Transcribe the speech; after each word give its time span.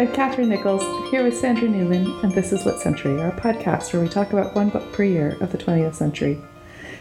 I'm 0.00 0.10
Catherine 0.14 0.48
Nichols, 0.48 1.10
here 1.10 1.22
with 1.22 1.36
Sandra 1.36 1.68
Newman, 1.68 2.06
and 2.22 2.32
this 2.32 2.54
is 2.54 2.64
Lit 2.64 2.78
Century, 2.78 3.20
our 3.20 3.32
podcast 3.32 3.92
where 3.92 4.00
we 4.00 4.08
talk 4.08 4.32
about 4.32 4.54
one 4.54 4.70
book 4.70 4.94
per 4.94 5.04
year 5.04 5.36
of 5.42 5.52
the 5.52 5.58
20th 5.58 5.94
century. 5.94 6.38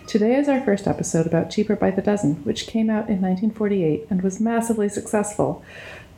Today 0.05 0.35
is 0.35 0.49
our 0.49 0.59
first 0.59 0.85
episode 0.85 1.25
about 1.25 1.49
Cheaper 1.49 1.77
by 1.77 1.91
the 1.91 2.01
Dozen, 2.01 2.43
which 2.43 2.67
came 2.67 2.89
out 2.89 3.07
in 3.07 3.21
1948 3.21 4.07
and 4.09 4.21
was 4.21 4.41
massively 4.41 4.89
successful. 4.89 5.63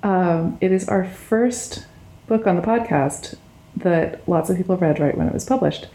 Um, 0.02 0.58
it 0.60 0.72
is 0.72 0.90
our 0.90 1.06
first 1.06 1.86
book 2.26 2.48
on 2.48 2.56
the 2.56 2.64
podcast 2.64 3.36
that 3.78 4.28
lots 4.28 4.50
of 4.50 4.58
people 4.58 4.76
read 4.76 5.00
right 5.00 5.16
when 5.16 5.28
it 5.28 5.34
was 5.36 5.46
published. 5.46 5.88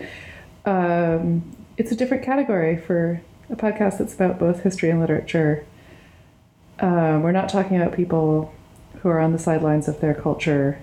Um, 0.65 1.57
it's 1.77 1.91
a 1.91 1.97
different 1.97 2.23
category 2.23 2.77
for 2.77 3.21
a 3.51 3.57
podcast 3.57 3.99
that's 3.99 4.15
about 4.15 4.39
both 4.39 4.63
history 4.63 4.91
and 4.91 5.01
literature. 5.01 5.67
Um, 6.79 7.25
we're 7.25 7.33
not 7.33 7.49
talking 7.49 7.77
about 7.77 7.93
people 7.93 8.55
who 9.07 9.13
are 9.13 9.21
on 9.21 9.31
the 9.31 9.39
sidelines 9.39 9.87
of 9.87 10.01
their 10.01 10.15
culture 10.15 10.83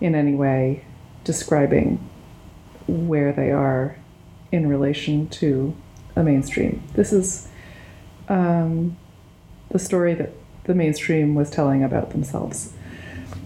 in 0.00 0.14
any 0.14 0.32
way, 0.32 0.82
describing 1.22 1.98
where 2.86 3.30
they 3.30 3.50
are 3.50 3.94
in 4.50 4.66
relation 4.66 5.28
to 5.28 5.76
a 6.16 6.22
mainstream. 6.22 6.82
This 6.94 7.12
is 7.12 7.46
um, 8.30 8.96
the 9.68 9.78
story 9.78 10.14
that 10.14 10.32
the 10.64 10.74
mainstream 10.74 11.34
was 11.34 11.50
telling 11.50 11.84
about 11.84 12.08
themselves. 12.12 12.72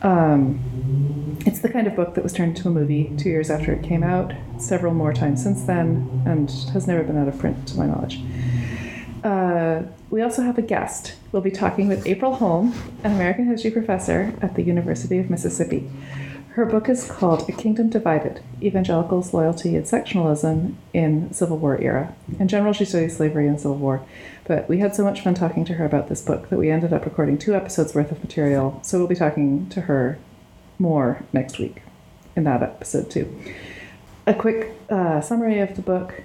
Um, 0.03 1.37
it's 1.45 1.59
the 1.59 1.69
kind 1.69 1.89
of 1.89 1.97
book 1.97 2.15
that 2.15 2.23
was 2.23 2.33
turned 2.33 2.57
into 2.57 2.69
a 2.69 2.71
movie 2.71 3.13
two 3.19 3.29
years 3.29 3.51
after 3.51 3.73
it 3.73 3.83
came 3.83 4.05
out, 4.05 4.33
several 4.57 4.95
more 4.95 5.13
times 5.13 5.43
since 5.43 5.65
then, 5.65 6.23
and 6.25 6.49
has 6.73 6.87
never 6.87 7.03
been 7.03 7.19
out 7.19 7.27
of 7.27 7.37
print 7.41 7.67
to 7.67 7.77
my 7.77 7.87
knowledge. 7.87 8.21
Uh, 9.25 9.83
we 10.11 10.21
also 10.21 10.43
have 10.43 10.59
a 10.59 10.63
guest. 10.63 11.15
We'll 11.31 11.43
be 11.43 11.51
talking 11.51 11.89
with 11.89 12.07
April 12.07 12.35
Holm, 12.35 12.75
an 13.05 13.13
American 13.13 13.47
history 13.47 13.71
professor 13.71 14.35
at 14.43 14.57
the 14.57 14.63
University 14.63 15.19
of 15.19 15.31
Mississippi. 15.31 15.91
Her 16.51 16.67
book 16.67 16.91
is 16.91 17.11
called 17.11 17.49
A 17.49 17.53
Kingdom 17.53 17.89
Divided 17.89 18.43
Evangelicals, 18.61 19.33
Loyalty, 19.33 19.75
and 19.75 19.87
Sectionalism 19.87 20.75
in 20.93 21.33
Civil 21.33 21.57
War 21.57 21.81
Era. 21.81 22.15
In 22.39 22.47
general, 22.47 22.75
she 22.75 22.85
studies 22.85 23.17
slavery 23.17 23.49
and 23.49 23.59
Civil 23.59 23.79
War, 23.79 24.05
but 24.45 24.69
we 24.69 24.79
had 24.79 24.95
so 24.95 25.03
much 25.03 25.23
fun 25.23 25.33
talking 25.33 25.65
to 25.65 25.75
her 25.75 25.87
about 25.87 26.11
this 26.11 26.21
book 26.21 26.51
that 26.51 26.59
we 26.59 26.71
ended 26.71 26.93
up 26.93 27.07
recording 27.07 27.39
two 27.39 27.55
episodes 27.55 27.95
worth 27.95 28.13
of 28.13 28.23
material, 28.23 28.81
so 28.83 28.99
we'll 28.99 29.07
be 29.07 29.15
talking 29.15 29.67
to 29.71 29.83
her 29.83 30.19
more 30.79 31.25
next 31.33 31.59
week 31.59 31.81
in 32.37 32.45
that 32.45 32.63
episode, 32.63 33.11
too. 33.11 33.35
A 34.27 34.35
quick 34.35 34.73
uh, 34.91 35.23
summary 35.23 35.59
of 35.61 35.75
the 35.75 35.83
book 35.83 36.23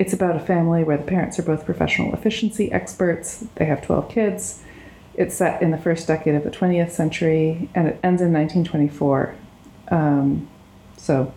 it's 0.00 0.14
about 0.14 0.34
a 0.34 0.40
family 0.40 0.82
where 0.82 0.96
the 0.96 1.04
parents 1.04 1.38
are 1.38 1.42
both 1.42 1.66
professional 1.66 2.14
efficiency 2.14 2.72
experts, 2.72 3.44
they 3.56 3.66
have 3.66 3.84
12 3.84 4.08
kids. 4.08 4.62
It's 5.14 5.36
set 5.36 5.60
in 5.60 5.72
the 5.72 5.76
first 5.76 6.06
decade 6.06 6.34
of 6.34 6.42
the 6.42 6.50
20th 6.50 6.90
century 6.90 7.68
and 7.74 7.86
it 7.86 8.00
ends 8.02 8.22
in 8.22 8.32
1924. 8.32 9.34
Um, 9.88 10.48
so 10.96 11.34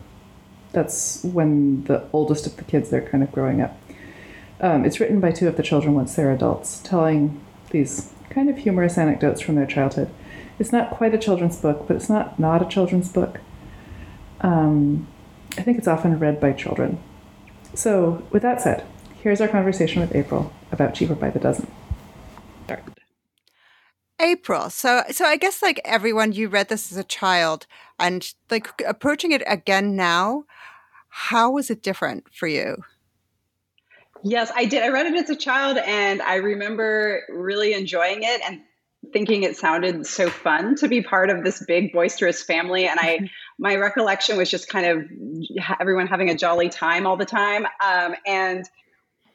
that's 0.71 1.25
when 1.25 1.83
the 1.83 2.07
oldest 2.13 2.47
of 2.47 2.55
the 2.55 2.63
kids 2.63 2.89
they're 2.89 3.01
kind 3.01 3.21
of 3.21 3.33
growing 3.33 3.59
up. 3.59 3.77
Um, 4.61 4.85
it's 4.85 5.01
written 5.01 5.19
by 5.19 5.33
two 5.33 5.49
of 5.49 5.57
the 5.57 5.63
children 5.63 5.93
once 5.93 6.15
they're 6.15 6.31
adults, 6.31 6.79
telling 6.85 7.41
these 7.71 8.13
kind 8.29 8.49
of 8.49 8.59
humorous 8.59 8.97
anecdotes 8.97 9.41
from 9.41 9.55
their 9.55 9.65
childhood. 9.65 10.09
It's 10.57 10.71
not 10.71 10.89
quite 10.89 11.13
a 11.13 11.17
children's 11.17 11.59
book, 11.59 11.83
but 11.85 11.97
it's 11.97 12.09
not 12.09 12.39
not 12.39 12.61
a 12.61 12.65
children's 12.65 13.11
book. 13.11 13.41
Um, 14.39 15.07
I 15.57 15.63
think 15.63 15.77
it's 15.77 15.87
often 15.87 16.17
read 16.17 16.39
by 16.39 16.53
children. 16.53 16.99
So, 17.75 18.25
with 18.31 18.41
that 18.43 18.61
said, 18.61 18.85
here's 19.21 19.41
our 19.41 19.47
conversation 19.47 20.01
with 20.01 20.15
April 20.15 20.51
about 20.71 20.93
cheaper 20.93 21.15
by 21.15 21.29
the 21.29 21.39
dozen. 21.39 21.71
Start. 22.65 22.83
April. 24.19 24.69
So, 24.69 25.03
so 25.11 25.25
I 25.25 25.37
guess 25.37 25.61
like 25.61 25.81
everyone, 25.83 26.31
you 26.31 26.47
read 26.47 26.69
this 26.69 26.91
as 26.91 26.97
a 26.97 27.03
child, 27.03 27.65
and 27.99 28.33
like 28.49 28.69
approaching 28.85 29.31
it 29.31 29.43
again 29.47 29.95
now. 29.95 30.45
How 31.09 31.51
was 31.51 31.69
it 31.69 31.83
different 31.83 32.25
for 32.33 32.47
you? 32.47 32.83
Yes, 34.23 34.51
I 34.55 34.65
did. 34.65 34.81
I 34.81 34.87
read 34.87 35.05
it 35.05 35.15
as 35.15 35.29
a 35.29 35.35
child, 35.35 35.77
and 35.77 36.21
I 36.21 36.35
remember 36.35 37.21
really 37.29 37.73
enjoying 37.73 38.23
it 38.23 38.41
and 38.47 38.61
thinking 39.11 39.43
it 39.43 39.57
sounded 39.57 40.07
so 40.07 40.29
fun 40.29 40.75
to 40.75 40.87
be 40.87 41.01
part 41.01 41.29
of 41.29 41.43
this 41.43 41.63
big 41.65 41.91
boisterous 41.91 42.41
family 42.41 42.87
and 42.87 42.99
i 42.99 43.17
mm-hmm. 43.17 43.25
My 43.59 43.75
recollection 43.75 44.37
was 44.37 44.49
just 44.49 44.67
kind 44.67 44.85
of 44.85 45.05
everyone 45.79 46.07
having 46.07 46.29
a 46.29 46.35
jolly 46.35 46.69
time 46.69 47.05
all 47.05 47.17
the 47.17 47.25
time. 47.25 47.65
Um, 47.83 48.15
and 48.25 48.65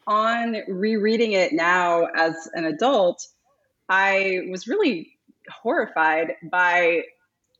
on 0.08 0.56
rereading 0.66 1.32
it 1.32 1.52
now 1.52 2.06
as 2.16 2.34
an 2.54 2.64
adult 2.64 3.24
i 3.90 4.40
was 4.50 4.66
really 4.66 5.12
horrified 5.62 6.32
by 6.50 7.02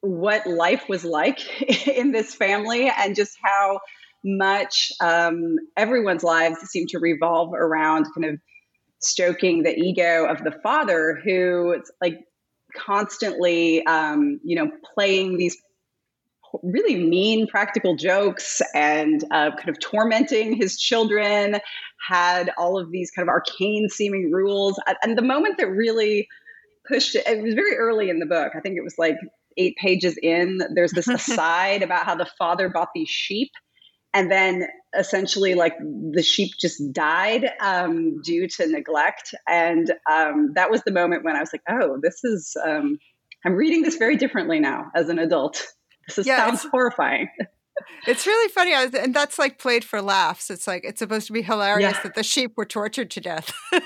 what 0.01 0.47
life 0.47 0.89
was 0.89 1.05
like 1.05 1.39
in 1.87 2.11
this 2.11 2.35
family 2.35 2.91
and 2.99 3.15
just 3.15 3.37
how 3.43 3.79
much 4.25 4.91
um, 5.01 5.57
everyone's 5.77 6.25
lives 6.25 6.59
seem 6.61 6.87
to 6.87 6.99
revolve 6.99 7.53
around 7.55 8.07
kind 8.15 8.33
of 8.33 8.41
stoking 9.01 9.63
the 9.63 9.79
ego 9.79 10.25
of 10.25 10.43
the 10.43 10.51
father 10.63 11.21
who 11.25 11.81
like 12.01 12.19
constantly 12.75 13.85
um, 13.87 14.41
you 14.43 14.57
know 14.57 14.71
playing 14.95 15.37
these 15.37 15.57
really 16.63 16.97
mean 16.97 17.47
practical 17.47 17.97
jokes 17.97 18.61
and 18.75 19.25
uh, 19.31 19.51
kind 19.57 19.69
of 19.69 19.79
tormenting 19.81 20.55
his 20.55 20.79
children 20.79 21.59
had 22.07 22.51
all 22.57 22.79
of 22.79 22.91
these 22.91 23.11
kind 23.11 23.29
of 23.29 23.33
arcane 23.33 23.89
seeming 23.89 24.31
rules. 24.33 24.79
And 25.03 25.17
the 25.17 25.23
moment 25.23 25.57
that 25.59 25.69
really 25.69 26.29
pushed 26.87 27.15
it 27.15 27.27
it 27.27 27.43
was 27.43 27.55
very 27.55 27.77
early 27.77 28.11
in 28.11 28.19
the 28.19 28.27
book. 28.27 28.53
I 28.57 28.61
think 28.61 28.77
it 28.77 28.83
was 28.83 28.95
like 28.99 29.17
eight 29.57 29.77
pages 29.77 30.19
in 30.23 30.61
there's 30.75 30.93
this 30.93 31.09
aside 31.09 31.83
about 31.83 32.07
how 32.07 32.15
the 32.15 32.29
father 32.39 32.69
bought 32.69 32.89
these 32.95 33.09
sheep 33.09 33.51
and 34.15 34.31
then 34.31 34.67
essentially 34.99 35.55
like 35.55 35.75
the 35.79 36.23
sheep 36.23 36.53
just 36.59 36.81
died 36.93 37.51
um, 37.61 38.21
due 38.23 38.49
to 38.49 38.67
neglect. 38.67 39.35
And 39.47 39.93
um, 40.11 40.53
that 40.55 40.71
was 40.71 40.83
the 40.83 40.93
moment 40.93 41.25
when 41.25 41.37
i 41.37 41.41
was 41.41 41.51
like 41.53 41.63
oh 41.69 41.99
this 42.03 42.25
is 42.25 42.57
um, 42.65 42.99
i'm 43.45 43.55
reading 43.55 43.83
this 43.83 43.97
very 43.97 44.17
differently 44.17 44.61
now 44.61 44.87
as 44.95 45.09
an 45.09 45.19
adult 45.19 45.67
this 46.09 46.19
is, 46.19 46.27
yeah, 46.27 46.47
sounds 46.47 46.67
horrifying. 46.71 47.29
It's 48.07 48.27
really 48.27 48.49
funny 48.51 48.73
and 48.73 49.15
that's 49.15 49.39
like 49.39 49.59
played 49.59 49.85
for 49.85 50.01
laughs. 50.01 50.51
It's 50.51 50.67
like 50.67 50.85
it's 50.85 50.99
supposed 50.99 51.27
to 51.27 51.33
be 51.33 51.43
hilarious 51.43 51.95
yeah. 51.95 52.03
that 52.03 52.15
the 52.15 52.23
sheep 52.23 52.53
were 52.57 52.65
tortured 52.65 53.11
to 53.13 53.21
death. 53.21 53.53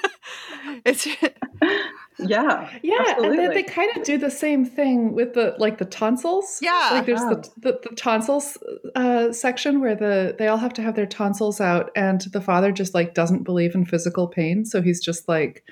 It's 0.85 1.07
yeah 2.19 2.71
yeah 2.83 2.97
absolutely. 3.09 3.45
and 3.45 3.51
they, 3.51 3.55
they, 3.55 3.63
kind 3.63 3.95
of 3.97 4.05
do 4.05 4.17
the 4.17 4.31
same 4.31 4.65
thing 4.65 5.13
with 5.13 5.35
the 5.35 5.55
like 5.59 5.79
the 5.79 5.85
tonsils. 5.85 6.59
Yeah. 6.63 6.91
Like 6.93 7.07
there's 7.07 7.21
the, 7.21 7.49
the, 7.59 7.81
the 7.83 7.95
tonsils 7.97 8.57
uh, 8.95 9.33
section 9.33 9.81
where 9.81 9.95
the 9.95 10.35
they 10.39 10.49
all 10.49 10.57
have 10.57 10.73
to 10.75 10.83
have 10.83 10.95
their 10.95 11.07
tonsils 11.07 11.61
out 11.61 11.91
and 11.95 12.23
the 12.33 12.41
father 12.41 12.73
just 12.73 12.95
like 12.95 13.15
doesn't 13.15 13.43
believe 13.43 13.75
in 13.75 13.85
physical 13.85 14.29
pain. 14.29 14.65
So 14.65 14.81
he's 14.81 15.01
just 15.01 15.29
like 15.29 15.65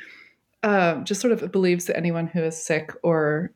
um, 0.62 1.04
just 1.04 1.20
sort 1.20 1.32
of 1.32 1.50
believes 1.50 1.86
that 1.86 1.96
anyone 1.96 2.26
who 2.26 2.42
is 2.42 2.62
sick 2.62 2.92
or 3.02 3.52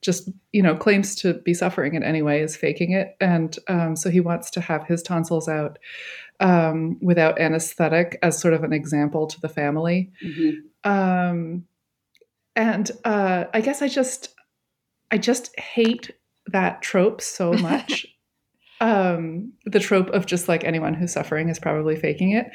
just 0.00 0.30
you 0.52 0.62
know 0.62 0.76
claims 0.76 1.14
to 1.14 1.34
be 1.34 1.52
suffering 1.54 1.94
in 1.94 2.02
any 2.02 2.22
way 2.22 2.40
is 2.40 2.56
faking 2.56 2.92
it 2.92 3.16
and 3.20 3.58
um, 3.68 3.96
so 3.96 4.10
he 4.10 4.20
wants 4.20 4.50
to 4.50 4.60
have 4.60 4.86
his 4.86 5.02
tonsils 5.02 5.48
out 5.48 5.78
um, 6.40 6.96
without 7.00 7.38
anesthetic 7.40 8.18
as 8.22 8.38
sort 8.38 8.54
of 8.54 8.62
an 8.62 8.72
example 8.72 9.26
to 9.26 9.40
the 9.40 9.48
family 9.48 10.10
mm-hmm. 10.24 10.90
um, 10.90 11.64
and 12.58 12.90
uh, 13.04 13.44
I 13.54 13.60
guess 13.60 13.82
I 13.82 13.88
just 13.88 14.34
I 15.10 15.18
just 15.18 15.58
hate 15.58 16.10
that 16.48 16.82
trope 16.82 17.20
so 17.20 17.52
much. 17.54 18.06
Um, 18.80 19.52
the 19.64 19.80
trope 19.80 20.08
of 20.10 20.26
just 20.26 20.48
like 20.48 20.64
anyone 20.64 20.94
who's 20.94 21.12
suffering 21.12 21.48
is 21.48 21.58
probably 21.58 21.96
faking 21.96 22.32
it. 22.32 22.46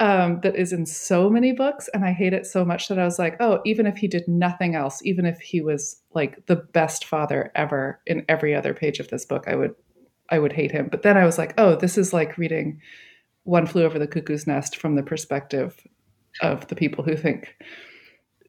Um, 0.00 0.40
that 0.42 0.56
is 0.56 0.72
in 0.72 0.86
so 0.86 1.28
many 1.28 1.52
books, 1.52 1.88
and 1.92 2.04
I 2.04 2.12
hate 2.12 2.32
it 2.32 2.46
so 2.46 2.64
much 2.64 2.88
that 2.88 2.98
I 2.98 3.04
was 3.04 3.18
like, 3.18 3.36
oh, 3.40 3.60
even 3.64 3.86
if 3.86 3.96
he 3.96 4.08
did 4.08 4.26
nothing 4.26 4.74
else, 4.74 5.00
even 5.04 5.26
if 5.26 5.38
he 5.40 5.60
was 5.60 6.00
like 6.14 6.46
the 6.46 6.56
best 6.56 7.04
father 7.04 7.50
ever 7.54 8.00
in 8.06 8.24
every 8.28 8.54
other 8.54 8.72
page 8.72 9.00
of 9.00 9.08
this 9.08 9.24
book, 9.24 9.44
I 9.46 9.54
would 9.56 9.74
I 10.30 10.38
would 10.38 10.52
hate 10.52 10.72
him. 10.72 10.88
But 10.90 11.02
then 11.02 11.16
I 11.16 11.24
was 11.24 11.38
like, 11.38 11.54
oh, 11.58 11.76
this 11.76 11.96
is 11.98 12.12
like 12.12 12.38
reading 12.38 12.80
One 13.44 13.66
Flew 13.66 13.84
Over 13.84 13.98
the 13.98 14.08
Cuckoo's 14.08 14.46
Nest 14.46 14.76
from 14.76 14.96
the 14.96 15.02
perspective 15.02 15.86
of 16.42 16.66
the 16.68 16.74
people 16.74 17.04
who 17.04 17.16
think 17.16 17.54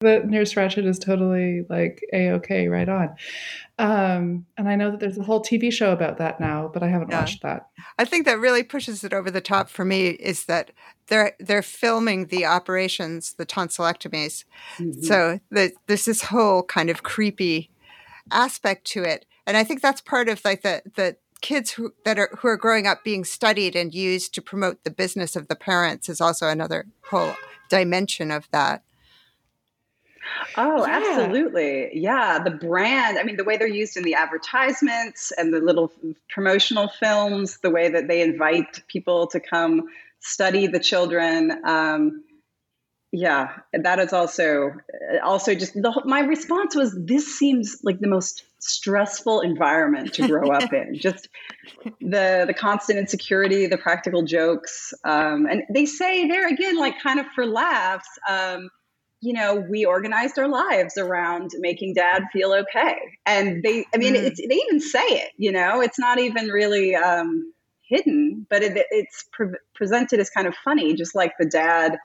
that 0.02 0.28
Nurse 0.28 0.54
Ratched 0.54 0.86
is 0.86 1.00
totally 1.00 1.66
like 1.70 2.04
a 2.14 2.32
okay, 2.32 2.68
right 2.68 2.88
on. 2.88 3.16
Um, 3.80 4.46
and 4.58 4.68
I 4.68 4.76
know 4.76 4.90
that 4.92 5.00
there's 5.00 5.18
a 5.18 5.24
whole 5.24 5.42
TV 5.42 5.72
show 5.72 5.92
about 5.92 6.18
that 6.18 6.40
now, 6.40 6.70
but 6.74 6.82
I 6.82 6.88
haven't 6.88 7.10
yeah. 7.10 7.20
watched 7.20 7.44
that. 7.44 7.68
I 8.00 8.06
think 8.06 8.26
that 8.26 8.40
really 8.40 8.64
pushes 8.64 9.04
it 9.04 9.14
over 9.14 9.30
the 9.30 9.42
top 9.42 9.70
for 9.70 9.86
me 9.86 10.08
is 10.08 10.46
that 10.46 10.72
they're 11.08 11.36
they're 11.40 11.62
filming 11.62 12.28
the 12.28 12.46
operations, 12.46 13.34
the 13.34 13.46
tonsillectomies. 13.46 14.46
Mm-hmm. 14.78 15.02
So 15.02 15.40
the, 15.52 15.72
there's 15.86 16.06
this 16.06 16.24
whole 16.24 16.64
kind 16.64 16.90
of 16.90 17.04
creepy 17.04 17.70
aspect 18.32 18.86
to 18.88 19.04
it, 19.04 19.26
and 19.46 19.58
I 19.58 19.64
think 19.64 19.82
that's 19.82 20.02
part 20.02 20.30
of 20.30 20.44
like 20.44 20.64
the 20.64 20.82
the 20.96 21.18
kids 21.42 21.72
who 21.72 21.94
that 22.04 22.18
are 22.18 22.30
who 22.40 22.48
are 22.48 22.58
growing 22.58 22.88
up 22.88 23.04
being 23.04 23.24
studied 23.24 23.76
and 23.76 23.94
used 23.94 24.34
to 24.34 24.42
promote 24.42 24.84
the 24.84 24.92
business 24.92 25.36
of 25.36 25.48
the 25.48 25.56
parents 25.56 26.10
is 26.10 26.20
also 26.20 26.48
another 26.48 26.88
whole 27.10 27.36
dimension 27.70 28.32
of 28.32 28.50
that. 28.52 28.84
Oh, 30.56 30.86
yeah. 30.86 31.02
absolutely. 31.02 31.92
Yeah. 31.94 32.40
The 32.44 32.52
brand, 32.52 33.18
I 33.18 33.24
mean, 33.24 33.38
the 33.38 33.44
way 33.44 33.58
they're 33.58 33.68
used 33.68 33.98
in 33.98 34.04
the 34.04 34.16
advertisements 34.16 35.32
and 35.32 35.54
the 35.54 35.60
little 35.60 35.92
promotional 36.30 36.88
films, 36.88 37.60
the 37.62 37.70
way 37.70 37.90
that 37.90 38.08
they 38.08 38.22
invite 38.22 38.84
people 38.88 39.28
to 39.28 39.40
come 39.40 39.88
study 40.20 40.68
the 40.68 40.80
children. 40.80 41.52
Um, 41.66 42.24
yeah, 43.12 43.60
that 43.72 44.00
is 44.00 44.12
also 44.12 44.74
also 45.24 45.56
just 45.56 45.74
the, 45.74 46.02
my 46.06 46.20
response 46.22 46.76
was 46.76 46.94
this 46.94 47.40
seems 47.40 47.80
like 47.82 48.00
the 48.00 48.08
most 48.08 48.44
stressful 48.60 49.42
environment 49.42 50.14
to 50.16 50.28
grow 50.28 50.52
up 50.52 50.74
in. 50.74 50.96
Just 51.00 51.30
the 52.02 52.44
the 52.46 52.54
constant 52.54 53.00
insecurity, 53.00 53.68
the 53.68 53.78
practical 53.78 54.24
jokes, 54.24 54.94
um, 55.06 55.46
and 55.46 55.64
they 55.74 55.86
say 55.86 56.28
there 56.28 56.48
again, 56.48 56.78
like 56.78 57.02
kind 57.02 57.20
of 57.20 57.28
for 57.28 57.46
laughs. 57.46 58.10
Um, 58.28 58.70
you 59.20 59.34
know, 59.34 59.56
we 59.56 59.86
organized 59.86 60.38
our 60.38 60.48
lives 60.48 60.98
around 60.98 61.52
making 61.60 61.96
dad 61.96 62.24
feel 62.32 62.54
okay, 62.54 62.96
and 63.26 63.64
they. 63.64 63.86
I 63.94 63.98
mean, 63.98 64.16
mm. 64.16 64.36
they 64.36 64.56
even 64.56 64.80
say 64.80 65.00
it. 65.00 65.32
You 65.38 65.52
know, 65.52 65.82
it's 65.82 66.00
not 66.00 66.20
even 66.20 66.48
really. 66.48 66.96
Um, 66.96 67.54
hidden 67.88 68.46
but 68.50 68.64
it, 68.64 68.86
it's 68.92 69.24
pre- 69.32 69.58
presented 69.74 70.20
as 70.20 70.30
kind 70.30 70.48
of 70.48 70.54
funny 70.56 70.94
just 70.94 71.16
like 71.16 71.32
the 71.40 71.46
dad 71.46 71.98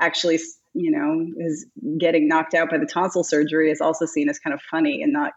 actually, 0.00 0.38
you 0.74 0.90
know, 0.90 1.26
is 1.44 1.66
getting 1.98 2.28
knocked 2.28 2.54
out 2.54 2.70
by 2.70 2.78
the 2.78 2.86
tonsil 2.86 3.24
surgery 3.24 3.70
is 3.70 3.80
also 3.80 4.06
seen 4.06 4.28
as 4.28 4.38
kind 4.38 4.54
of 4.54 4.60
funny 4.70 5.02
and 5.02 5.12
not 5.12 5.32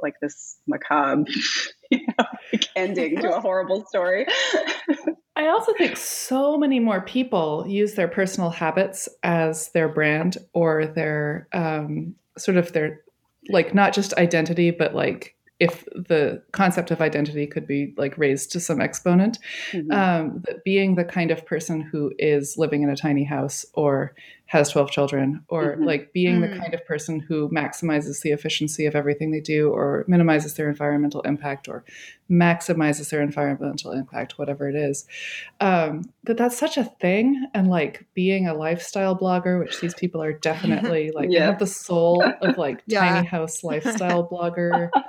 like 0.00 0.14
this 0.20 0.56
macabre 0.66 1.24
you 1.90 2.00
know, 2.06 2.24
like 2.52 2.66
ending 2.76 3.20
to 3.20 3.36
a 3.36 3.40
horrible 3.40 3.84
story. 3.86 4.26
I 5.36 5.48
also 5.48 5.72
think 5.74 5.96
so 5.96 6.56
many 6.56 6.78
more 6.78 7.00
people 7.00 7.64
use 7.66 7.94
their 7.94 8.08
personal 8.08 8.50
habits 8.50 9.08
as 9.22 9.70
their 9.70 9.88
brand 9.88 10.38
or 10.52 10.86
their 10.86 11.48
um, 11.52 12.14
sort 12.38 12.56
of 12.56 12.72
their 12.72 13.00
like 13.48 13.74
not 13.74 13.92
just 13.92 14.14
identity, 14.14 14.70
but 14.70 14.94
like 14.94 15.36
if 15.60 15.84
the 15.94 16.42
concept 16.52 16.90
of 16.90 17.00
identity 17.00 17.46
could 17.46 17.66
be 17.66 17.94
like 17.96 18.18
raised 18.18 18.50
to 18.52 18.60
some 18.60 18.80
exponent 18.80 19.38
mm-hmm. 19.70 19.90
um, 19.92 20.42
that 20.46 20.64
being 20.64 20.96
the 20.96 21.04
kind 21.04 21.30
of 21.30 21.46
person 21.46 21.80
who 21.80 22.12
is 22.18 22.56
living 22.58 22.82
in 22.82 22.90
a 22.90 22.96
tiny 22.96 23.24
house 23.24 23.64
or 23.74 24.14
has 24.46 24.70
12 24.70 24.90
children 24.90 25.42
or 25.48 25.72
mm-hmm. 25.72 25.84
like 25.84 26.12
being 26.12 26.40
mm-hmm. 26.40 26.52
the 26.52 26.58
kind 26.58 26.74
of 26.74 26.84
person 26.86 27.18
who 27.18 27.48
maximizes 27.48 28.20
the 28.20 28.30
efficiency 28.30 28.84
of 28.86 28.94
everything 28.94 29.30
they 29.30 29.40
do 29.40 29.70
or 29.70 30.04
minimizes 30.06 30.54
their 30.54 30.68
environmental 30.68 31.22
impact 31.22 31.66
or 31.66 31.82
maximizes 32.30 33.10
their 33.10 33.22
environmental 33.22 33.92
impact 33.92 34.38
whatever 34.38 34.68
it 34.68 34.76
is 34.76 35.06
um, 35.60 36.02
that 36.24 36.36
that's 36.36 36.58
such 36.58 36.76
a 36.76 36.84
thing 36.84 37.46
and 37.54 37.68
like 37.68 38.06
being 38.14 38.46
a 38.46 38.54
lifestyle 38.54 39.18
blogger 39.18 39.58
which 39.58 39.80
these 39.80 39.94
people 39.94 40.22
are 40.22 40.32
definitely 40.32 41.10
like 41.14 41.30
yeah. 41.30 41.46
have 41.46 41.58
the 41.58 41.66
soul 41.66 42.22
of 42.42 42.58
like 42.58 42.82
yeah. 42.86 43.00
tiny 43.00 43.26
house 43.26 43.64
lifestyle 43.64 44.28
blogger 44.28 44.90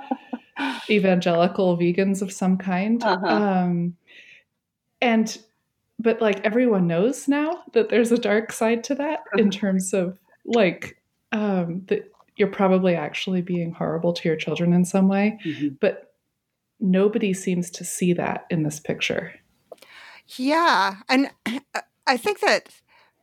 evangelical 0.90 1.76
vegans 1.76 2.22
of 2.22 2.32
some 2.32 2.56
kind. 2.56 3.02
Uh-huh. 3.02 3.26
Um, 3.26 3.96
and 5.00 5.38
but 5.98 6.20
like 6.20 6.44
everyone 6.44 6.86
knows 6.86 7.28
now 7.28 7.62
that 7.72 7.88
there's 7.88 8.12
a 8.12 8.18
dark 8.18 8.52
side 8.52 8.84
to 8.84 8.94
that 8.94 9.20
in 9.36 9.48
uh-huh. 9.48 9.58
terms 9.58 9.94
of 9.94 10.18
like 10.44 11.00
um, 11.32 11.82
that 11.86 12.10
you're 12.36 12.48
probably 12.48 12.94
actually 12.94 13.40
being 13.40 13.72
horrible 13.72 14.12
to 14.12 14.28
your 14.28 14.36
children 14.36 14.72
in 14.72 14.84
some 14.84 15.08
way, 15.08 15.38
mm-hmm. 15.44 15.68
but 15.80 16.14
nobody 16.80 17.32
seems 17.32 17.70
to 17.70 17.84
see 17.84 18.12
that 18.12 18.46
in 18.50 18.62
this 18.62 18.78
picture. 18.78 19.34
Yeah, 20.36 20.96
and 21.08 21.30
I 22.06 22.16
think 22.16 22.40
that 22.40 22.68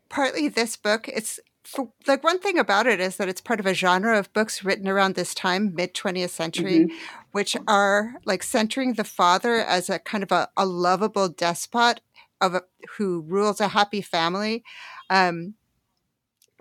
partly 0.10 0.48
this 0.48 0.76
book 0.76 1.08
it's 1.08 1.40
for, 1.64 1.92
like 2.08 2.24
one 2.24 2.40
thing 2.40 2.60
about 2.60 2.88
it 2.88 3.00
is 3.00 3.18
that 3.18 3.30
it's 3.30 3.42
part 3.42 3.60
of 3.60 3.66
a 3.66 3.74
genre 3.74 4.18
of 4.18 4.34
books 4.34 4.64
written 4.64 4.88
around 4.88 5.16
this 5.16 5.34
time, 5.34 5.74
mid 5.74 5.94
20th 5.94 6.30
century, 6.30 6.80
mm-hmm. 6.86 6.96
which 7.32 7.56
are 7.68 8.16
like 8.26 8.44
centering 8.44 8.94
the 8.94 9.04
father 9.04 9.56
as 9.56 9.90
a 9.90 10.00
kind 10.00 10.24
of 10.24 10.32
a, 10.32 10.50
a 10.58 10.66
lovable 10.66 11.30
despot 11.30 12.02
of 12.44 12.56
a, 12.56 12.62
who 12.98 13.22
rules 13.22 13.62
a 13.62 13.70
happy 13.70 14.02
family. 14.02 14.64
Um, 15.10 15.56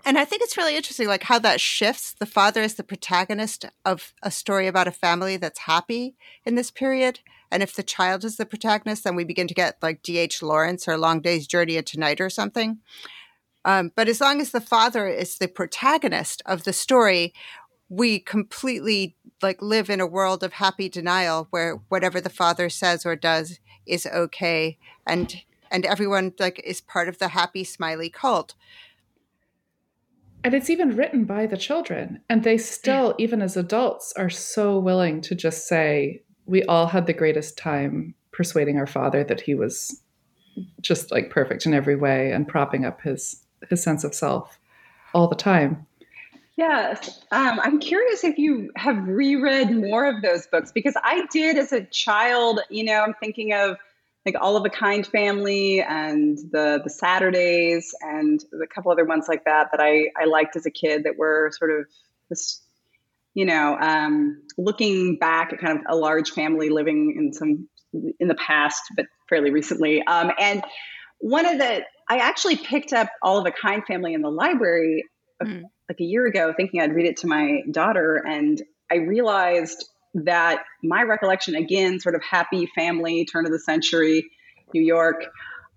and 0.04 0.18
I 0.18 0.24
think 0.24 0.42
it's 0.42 0.56
really 0.56 0.76
interesting, 0.76 1.06
like 1.06 1.24
how 1.24 1.38
that 1.40 1.60
shifts. 1.60 2.12
The 2.12 2.26
father 2.26 2.62
is 2.62 2.74
the 2.74 2.84
protagonist 2.84 3.66
of 3.84 4.14
a 4.22 4.30
story 4.30 4.66
about 4.66 4.88
a 4.88 4.92
family 4.92 5.36
that's 5.36 5.60
happy 5.60 6.16
in 6.44 6.54
this 6.54 6.70
period. 6.70 7.20
And 7.50 7.62
if 7.62 7.74
the 7.74 7.82
child 7.82 8.24
is 8.24 8.36
the 8.36 8.46
protagonist, 8.46 9.04
then 9.04 9.14
we 9.14 9.24
begin 9.24 9.46
to 9.46 9.54
get 9.54 9.76
like 9.82 10.02
D.H. 10.02 10.42
Lawrence 10.42 10.88
or 10.88 10.96
Long 10.96 11.20
Day's 11.20 11.46
Journey 11.46 11.76
into 11.76 12.00
Night 12.00 12.20
or 12.20 12.30
something. 12.30 12.78
Um, 13.64 13.92
but 13.94 14.08
as 14.08 14.20
long 14.20 14.40
as 14.40 14.50
the 14.50 14.60
father 14.60 15.06
is 15.06 15.38
the 15.38 15.46
protagonist 15.46 16.42
of 16.46 16.64
the 16.64 16.72
story, 16.72 17.32
we 17.88 18.18
completely 18.18 19.16
like 19.42 19.60
live 19.60 19.90
in 19.90 20.00
a 20.00 20.06
world 20.06 20.42
of 20.42 20.54
happy 20.54 20.88
denial 20.88 21.46
where 21.50 21.74
whatever 21.88 22.20
the 22.20 22.30
father 22.30 22.70
says 22.70 23.04
or 23.04 23.14
does 23.14 23.60
is 23.86 24.06
okay 24.06 24.78
and 25.06 25.42
and 25.72 25.84
everyone 25.86 26.32
like 26.38 26.60
is 26.64 26.80
part 26.80 27.08
of 27.08 27.18
the 27.18 27.28
happy 27.28 27.64
smiley 27.64 28.08
cult 28.08 28.54
and 30.44 30.54
it's 30.54 30.70
even 30.70 30.96
written 30.96 31.24
by 31.24 31.46
the 31.46 31.56
children 31.56 32.20
and 32.28 32.44
they 32.44 32.58
still 32.58 33.14
even 33.18 33.42
as 33.42 33.56
adults 33.56 34.12
are 34.16 34.30
so 34.30 34.78
willing 34.78 35.20
to 35.20 35.34
just 35.34 35.66
say 35.66 36.22
we 36.46 36.62
all 36.64 36.86
had 36.86 37.06
the 37.06 37.12
greatest 37.12 37.56
time 37.56 38.14
persuading 38.32 38.78
our 38.78 38.86
father 38.86 39.24
that 39.24 39.40
he 39.40 39.54
was 39.54 40.02
just 40.80 41.10
like 41.10 41.30
perfect 41.30 41.66
in 41.66 41.74
every 41.74 41.96
way 41.96 42.32
and 42.32 42.48
propping 42.48 42.84
up 42.84 43.00
his 43.02 43.42
his 43.68 43.82
sense 43.82 44.04
of 44.04 44.14
self 44.14 44.58
all 45.14 45.28
the 45.28 45.36
time. 45.36 45.86
Yes. 46.56 47.22
Um, 47.30 47.60
I'm 47.60 47.78
curious 47.78 48.24
if 48.24 48.36
you 48.38 48.70
have 48.76 49.08
reread 49.08 49.70
more 49.70 50.04
of 50.04 50.22
those 50.22 50.46
books 50.46 50.70
because 50.70 50.94
I 51.02 51.26
did 51.30 51.56
as 51.56 51.72
a 51.72 51.84
child. 51.84 52.60
You 52.68 52.84
know, 52.84 53.02
I'm 53.02 53.14
thinking 53.14 53.52
of 53.52 53.78
like 54.24 54.36
All 54.40 54.56
of 54.56 54.64
a 54.64 54.70
Kind 54.70 55.06
Family 55.06 55.80
and 55.80 56.38
the 56.38 56.80
the 56.82 56.90
Saturdays 56.90 57.94
and 58.00 58.42
a 58.62 58.66
couple 58.66 58.92
other 58.92 59.04
ones 59.04 59.26
like 59.28 59.44
that 59.44 59.68
that 59.72 59.80
I 59.80 60.10
I 60.20 60.26
liked 60.26 60.56
as 60.56 60.66
a 60.66 60.70
kid 60.70 61.04
that 61.04 61.16
were 61.16 61.50
sort 61.58 61.70
of 61.70 61.86
this, 62.28 62.62
you 63.34 63.44
know, 63.44 63.76
um, 63.80 64.42
looking 64.56 65.18
back 65.18 65.52
at 65.52 65.58
kind 65.58 65.78
of 65.78 65.84
a 65.88 65.96
large 65.96 66.30
family 66.30 66.70
living 66.70 67.14
in 67.16 67.32
some 67.32 67.68
in 67.92 68.28
the 68.28 68.36
past, 68.36 68.82
but 68.96 69.06
fairly 69.28 69.50
recently. 69.50 70.02
Um, 70.02 70.30
and 70.38 70.62
one 71.18 71.46
of 71.46 71.58
the 71.58 71.82
I 72.08 72.18
actually 72.18 72.56
picked 72.56 72.92
up 72.92 73.08
All 73.22 73.38
of 73.38 73.46
a 73.46 73.52
Kind 73.52 73.84
Family 73.86 74.14
in 74.14 74.22
the 74.22 74.30
library 74.30 75.04
mm. 75.42 75.62
like 75.88 76.00
a 76.00 76.04
year 76.04 76.26
ago, 76.26 76.52
thinking 76.56 76.80
I'd 76.80 76.94
read 76.94 77.06
it 77.06 77.18
to 77.18 77.26
my 77.26 77.62
daughter, 77.70 78.22
and 78.24 78.62
I 78.90 78.96
realized 78.96 79.88
that 80.14 80.64
my 80.82 81.02
recollection, 81.02 81.54
again, 81.54 82.00
sort 82.00 82.14
of 82.14 82.22
happy 82.22 82.66
family, 82.74 83.24
turn 83.24 83.46
of 83.46 83.52
the 83.52 83.58
century, 83.58 84.30
New 84.74 84.82
York. 84.82 85.24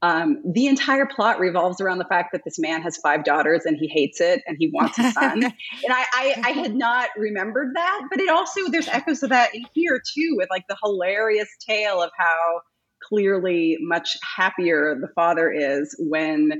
Um, 0.01 0.41
the 0.45 0.67
entire 0.67 1.05
plot 1.05 1.39
revolves 1.39 1.81
around 1.81 1.97
the 1.97 2.05
fact 2.05 2.31
that 2.33 2.41
this 2.43 2.59
man 2.59 2.81
has 2.81 2.97
five 2.97 3.23
daughters 3.23 3.65
and 3.65 3.77
he 3.77 3.87
hates 3.87 4.21
it 4.21 4.43
and 4.45 4.55
he 4.59 4.69
wants 4.71 4.99
a 4.99 5.11
son. 5.13 5.43
and 5.43 5.53
I, 5.89 6.05
I, 6.13 6.41
I, 6.43 6.49
had 6.51 6.75
not 6.75 7.09
remembered 7.17 7.69
that, 7.75 8.01
but 8.11 8.19
it 8.19 8.29
also 8.29 8.69
there's 8.69 8.89
echoes 8.89 9.23
of 9.23 9.29
that 9.29 9.55
in 9.55 9.63
here 9.73 9.99
too, 10.13 10.35
with 10.37 10.49
like 10.51 10.65
the 10.67 10.77
hilarious 10.83 11.49
tale 11.67 12.03
of 12.03 12.11
how 12.17 12.61
clearly 13.01 13.77
much 13.81 14.17
happier 14.35 14.95
the 14.99 15.07
father 15.15 15.51
is 15.51 15.95
when 15.97 16.51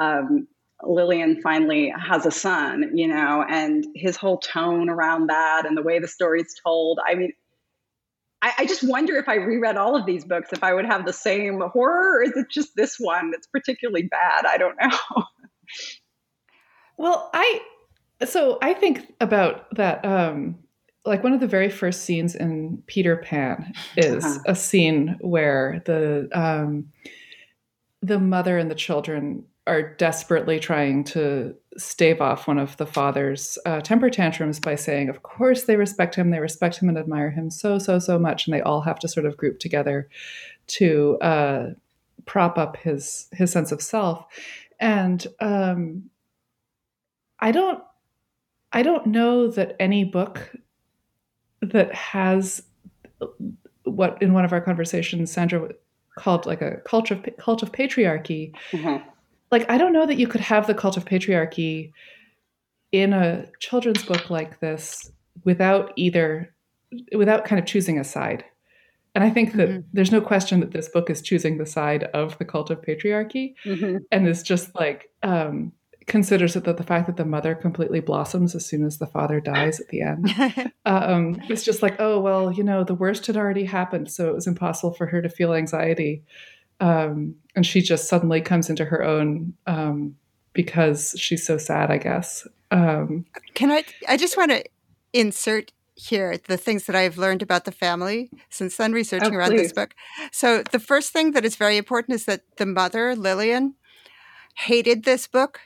um, 0.00 0.46
Lillian 0.82 1.40
finally 1.40 1.92
has 1.96 2.26
a 2.26 2.30
son, 2.30 2.90
you 2.94 3.06
know, 3.06 3.44
and 3.48 3.86
his 3.94 4.16
whole 4.16 4.38
tone 4.38 4.88
around 4.88 5.28
that 5.28 5.64
and 5.66 5.76
the 5.76 5.82
way 5.82 5.98
the 5.98 6.08
story's 6.08 6.54
told. 6.64 6.98
I 7.06 7.14
mean, 7.14 7.32
I, 8.42 8.52
I, 8.58 8.66
just 8.66 8.82
wonder 8.82 9.16
if 9.16 9.28
I 9.28 9.36
reread 9.36 9.76
all 9.76 9.94
of 9.94 10.04
these 10.06 10.24
books, 10.24 10.52
if 10.52 10.64
I 10.64 10.74
would 10.74 10.84
have 10.84 11.06
the 11.06 11.12
same 11.12 11.60
horror, 11.60 12.18
or 12.18 12.22
is 12.22 12.36
it 12.36 12.46
just 12.50 12.70
this 12.76 12.96
one 12.98 13.30
that's 13.30 13.46
particularly 13.46 14.02
bad? 14.02 14.44
I 14.46 14.58
don't 14.58 14.76
know. 14.80 15.24
well, 16.96 17.30
I 17.32 17.60
so 18.24 18.58
I 18.62 18.74
think 18.74 19.14
about 19.20 19.74
that 19.76 20.04
um, 20.04 20.58
like 21.04 21.22
one 21.22 21.32
of 21.32 21.40
the 21.40 21.46
very 21.46 21.68
first 21.70 22.02
scenes 22.02 22.34
in 22.34 22.82
Peter 22.86 23.16
Pan 23.16 23.72
is 23.96 24.24
uh-huh. 24.24 24.38
a 24.46 24.54
scene 24.54 25.16
where 25.20 25.82
the 25.86 26.28
um, 26.32 26.88
the 28.02 28.18
mother 28.18 28.58
and 28.58 28.70
the 28.70 28.74
children 28.74 29.44
are 29.66 29.94
desperately 29.94 30.58
trying 30.58 31.04
to 31.04 31.54
stave 31.76 32.20
off 32.20 32.48
one 32.48 32.58
of 32.58 32.76
the 32.78 32.86
father's 32.86 33.58
uh, 33.64 33.80
temper 33.80 34.10
tantrums 34.10 34.58
by 34.58 34.74
saying, 34.74 35.08
"Of 35.08 35.22
course 35.22 35.64
they 35.64 35.76
respect 35.76 36.14
him. 36.14 36.30
They 36.30 36.40
respect 36.40 36.78
him 36.78 36.88
and 36.88 36.98
admire 36.98 37.30
him 37.30 37.50
so 37.50 37.78
so 37.78 37.98
so 37.98 38.18
much," 38.18 38.46
and 38.46 38.54
they 38.54 38.60
all 38.60 38.80
have 38.80 38.98
to 39.00 39.08
sort 39.08 39.26
of 39.26 39.36
group 39.36 39.58
together 39.60 40.08
to 40.68 41.18
uh, 41.20 41.70
prop 42.26 42.58
up 42.58 42.76
his 42.76 43.28
his 43.32 43.52
sense 43.52 43.72
of 43.72 43.80
self. 43.80 44.26
And 44.80 45.24
um, 45.40 46.10
I 47.38 47.52
don't 47.52 47.82
I 48.72 48.82
don't 48.82 49.06
know 49.06 49.48
that 49.48 49.76
any 49.78 50.04
book 50.04 50.52
that 51.60 51.94
has 51.94 52.62
what 53.84 54.20
in 54.20 54.32
one 54.32 54.44
of 54.44 54.52
our 54.52 54.60
conversations 54.60 55.30
Sandra 55.30 55.68
called 56.16 56.46
like 56.46 56.62
a 56.62 56.76
cult 56.84 57.10
of 57.10 57.26
cult 57.38 57.62
of 57.62 57.72
patriarchy. 57.72 58.54
Mm-hmm. 58.70 59.08
Like 59.52 59.70
I 59.70 59.78
don't 59.78 59.92
know 59.92 60.06
that 60.06 60.18
you 60.18 60.26
could 60.26 60.40
have 60.40 60.66
the 60.66 60.74
cult 60.74 60.96
of 60.96 61.04
patriarchy 61.04 61.92
in 62.90 63.12
a 63.12 63.46
children's 63.60 64.04
book 64.04 64.30
like 64.30 64.58
this 64.60 65.10
without 65.44 65.92
either 65.96 66.52
without 67.14 67.44
kind 67.44 67.60
of 67.60 67.66
choosing 67.66 67.98
a 67.98 68.04
side. 68.04 68.44
And 69.14 69.22
I 69.22 69.30
think 69.30 69.52
that 69.54 69.68
mm-hmm. 69.68 69.80
there's 69.92 70.10
no 70.10 70.22
question 70.22 70.60
that 70.60 70.72
this 70.72 70.88
book 70.88 71.10
is 71.10 71.20
choosing 71.20 71.58
the 71.58 71.66
side 71.66 72.04
of 72.14 72.38
the 72.38 72.46
cult 72.46 72.70
of 72.70 72.80
patriarchy 72.80 73.54
mm-hmm. 73.64 73.98
and 74.10 74.26
is 74.26 74.42
just 74.42 74.74
like 74.74 75.10
um, 75.22 75.72
considers 76.06 76.56
it 76.56 76.64
that 76.64 76.78
the 76.78 76.82
fact 76.82 77.06
that 77.06 77.16
the 77.16 77.24
mother 77.24 77.54
completely 77.54 78.00
blossoms 78.00 78.54
as 78.54 78.64
soon 78.64 78.84
as 78.84 78.98
the 78.98 79.06
father 79.06 79.38
dies 79.38 79.80
at 79.80 79.88
the 79.88 80.00
end. 80.00 80.72
um, 80.86 81.40
it's 81.48 81.62
just 81.62 81.82
like, 81.82 81.96
oh, 81.98 82.20
well, 82.20 82.50
you 82.50 82.64
know, 82.64 82.84
the 82.84 82.94
worst 82.94 83.26
had 83.26 83.36
already 83.36 83.64
happened. 83.64 84.10
So 84.10 84.28
it 84.28 84.34
was 84.34 84.46
impossible 84.46 84.94
for 84.94 85.06
her 85.06 85.20
to 85.20 85.28
feel 85.28 85.52
anxiety. 85.52 86.22
Um, 86.82 87.36
and 87.54 87.64
she 87.64 87.80
just 87.80 88.08
suddenly 88.08 88.40
comes 88.40 88.68
into 88.68 88.84
her 88.84 89.04
own 89.04 89.54
um, 89.68 90.16
because 90.52 91.14
she's 91.16 91.46
so 91.46 91.56
sad, 91.56 91.92
I 91.92 91.98
guess. 91.98 92.46
Um, 92.72 93.24
Can 93.54 93.70
I? 93.70 93.84
I 94.08 94.16
just 94.16 94.36
want 94.36 94.50
to 94.50 94.64
insert 95.12 95.72
here 95.94 96.38
the 96.48 96.56
things 96.56 96.86
that 96.86 96.96
I've 96.96 97.18
learned 97.18 97.40
about 97.40 97.66
the 97.66 97.72
family 97.72 98.30
since 98.50 98.76
then 98.76 98.92
researching 98.92 99.34
oh, 99.34 99.38
around 99.38 99.56
this 99.56 99.72
book. 99.72 99.94
So 100.32 100.64
the 100.72 100.80
first 100.80 101.12
thing 101.12 101.32
that 101.32 101.44
is 101.44 101.54
very 101.54 101.76
important 101.76 102.16
is 102.16 102.24
that 102.24 102.42
the 102.56 102.66
mother, 102.66 103.14
Lillian, 103.14 103.76
hated 104.56 105.04
this 105.04 105.28
book 105.28 105.60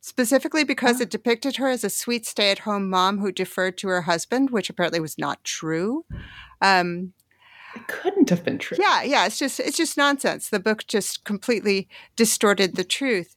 specifically 0.00 0.64
because 0.64 1.00
it 1.00 1.10
depicted 1.10 1.56
her 1.56 1.68
as 1.68 1.84
a 1.84 1.90
sweet 1.90 2.24
stay-at-home 2.24 2.88
mom 2.88 3.18
who 3.18 3.30
deferred 3.30 3.76
to 3.78 3.88
her 3.88 4.02
husband, 4.02 4.50
which 4.50 4.70
apparently 4.70 5.00
was 5.00 5.18
not 5.18 5.44
true. 5.44 6.04
Um, 6.60 7.12
it 7.74 7.86
couldn't 7.88 8.30
have 8.30 8.44
been 8.44 8.58
true. 8.58 8.76
Yeah, 8.80 9.02
yeah, 9.02 9.26
it's 9.26 9.38
just 9.38 9.60
it's 9.60 9.76
just 9.76 9.96
nonsense. 9.96 10.48
The 10.48 10.60
book 10.60 10.86
just 10.86 11.24
completely 11.24 11.88
distorted 12.16 12.76
the 12.76 12.84
truth. 12.84 13.36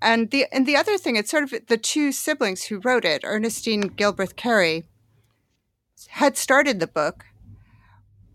And 0.00 0.30
the 0.30 0.46
and 0.52 0.66
the 0.66 0.76
other 0.76 0.98
thing, 0.98 1.16
it's 1.16 1.30
sort 1.30 1.44
of 1.44 1.54
the 1.68 1.76
two 1.76 2.10
siblings 2.12 2.64
who 2.64 2.80
wrote 2.80 3.04
it, 3.04 3.22
Ernestine 3.24 3.90
Gilbreth 3.90 4.36
Carey, 4.36 4.84
had 6.08 6.36
started 6.36 6.80
the 6.80 6.88
book, 6.88 7.24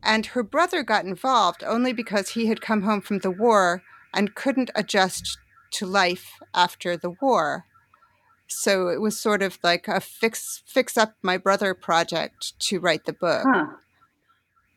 and 0.01 0.27
her 0.27 0.43
brother 0.43 0.81
got 0.84 1.05
involved 1.05 1.63
only 1.63 1.91
because 1.91 2.29
he 2.29 2.48
had 2.48 2.62
come 2.62 2.84
home 2.84 3.01
from 3.01 3.19
the 3.19 3.31
war 3.31 3.84
and 4.13 4.36
couldn't 4.36 4.72
adjust 4.75 5.38
to 5.72 5.86
life 5.86 6.39
after 6.53 6.96
the 6.96 7.13
war. 7.22 7.65
So 8.48 8.88
it 8.88 9.01
was 9.01 9.19
sort 9.19 9.43
of 9.43 9.60
like 9.62 9.89
a 9.89 10.00
fix 10.00 10.63
fix 10.65 10.98
up 10.98 11.15
my 11.22 11.38
brother 11.38 11.74
project 11.74 12.57
to 12.60 12.79
write 12.79 13.03
the 13.03 13.13
book. 13.13 13.43
Huh. 13.46 13.65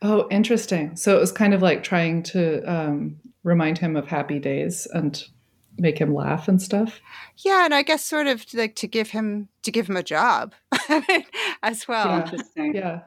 Oh, 0.02 0.26
interesting. 0.30 0.96
So 0.96 1.16
it 1.16 1.20
was 1.20 1.32
kind 1.32 1.52
of 1.52 1.62
like 1.62 1.82
trying 1.82 2.22
to 2.24 2.62
um, 2.62 3.16
remind 3.44 3.78
him 3.78 3.96
of 3.96 4.06
happy 4.06 4.38
days 4.38 4.86
and 4.94 5.22
make 5.78 5.98
him 5.98 6.14
laugh 6.14 6.48
and 6.48 6.60
stuff. 6.60 7.00
Yeah, 7.38 7.64
and 7.64 7.74
I 7.74 7.82
guess 7.82 8.04
sort 8.04 8.26
of 8.26 8.44
like 8.54 8.76
to 8.76 8.86
give 8.86 9.10
him 9.10 9.48
to 9.62 9.70
give 9.70 9.88
him 9.88 9.96
a 9.96 10.02
job 10.02 10.54
as 11.62 11.86
well. 11.86 12.06
Yeah. 12.06 12.22
Interesting. 12.22 12.74
Yeah. 12.74 13.00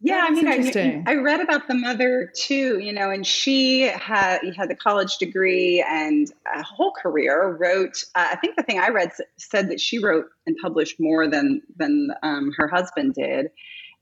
Yeah, 0.00 0.26
I 0.28 0.30
mean, 0.30 0.46
I, 0.46 1.02
I 1.06 1.14
read 1.14 1.40
about 1.40 1.68
the 1.68 1.74
mother 1.74 2.30
too, 2.36 2.78
you 2.78 2.92
know, 2.92 3.10
and 3.10 3.26
she 3.26 3.80
had 3.80 4.40
had 4.54 4.68
the 4.68 4.76
college 4.76 5.16
degree 5.16 5.82
and 5.88 6.30
a 6.54 6.62
whole 6.62 6.92
career. 6.92 7.56
Wrote, 7.58 8.04
uh, 8.14 8.28
I 8.32 8.36
think 8.36 8.56
the 8.56 8.62
thing 8.62 8.78
I 8.78 8.90
read 8.90 9.12
said 9.38 9.70
that 9.70 9.80
she 9.80 9.98
wrote 9.98 10.26
and 10.46 10.54
published 10.60 11.00
more 11.00 11.26
than 11.26 11.62
than 11.76 12.10
um, 12.22 12.52
her 12.58 12.68
husband 12.68 13.14
did, 13.14 13.50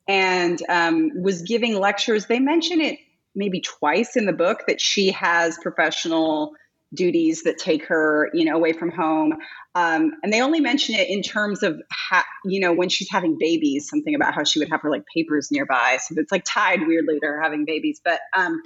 and 0.07 0.61
um, 0.69 1.11
was 1.23 1.43
giving 1.43 1.79
lectures. 1.79 2.27
They 2.27 2.39
mention 2.39 2.81
it 2.81 2.99
maybe 3.35 3.61
twice 3.61 4.17
in 4.17 4.27
the 4.27 4.33
book 4.33 4.65
that 4.69 4.81
she 4.81 5.11
has 5.13 5.59
professional 5.59 6.55
duties 6.93 7.43
that 7.43 7.59
take 7.59 7.85
her, 7.87 8.31
you 8.33 8.45
know, 8.45 8.55
away 8.55 8.73
from 8.73 8.91
home. 8.91 9.35
Um, 9.75 10.13
and 10.23 10.33
they 10.33 10.41
only 10.41 10.61
mention 10.61 10.95
it 10.95 11.09
in 11.09 11.23
terms 11.23 11.63
of, 11.63 11.81
ha- 11.91 12.25
you 12.45 12.61
know, 12.61 12.73
when 12.73 12.89
she's 12.89 13.11
having 13.11 13.37
babies, 13.39 13.89
something 13.89 14.15
about 14.15 14.35
how 14.35 14.45
she 14.45 14.61
would 14.61 14.69
have 14.69 14.81
her 14.83 14.91
like 14.91 15.05
papers 15.13 15.51
nearby. 15.51 15.99
So 16.01 16.15
it's 16.19 16.31
like 16.31 16.45
tied 16.45 16.87
weirdly 16.87 17.19
to 17.19 17.27
her 17.27 17.43
having 17.43 17.65
babies. 17.65 18.01
But 18.05 18.21
um, 18.37 18.63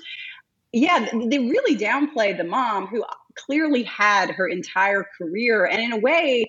yeah, 0.72 1.08
they 1.12 1.38
really 1.38 1.76
downplayed 1.76 2.36
the 2.36 2.44
mom 2.44 2.86
who 2.86 3.04
clearly 3.34 3.84
had 3.84 4.30
her 4.32 4.46
entire 4.46 5.06
career 5.16 5.64
and 5.64 5.80
in 5.80 5.92
a 5.92 5.98
way 5.98 6.44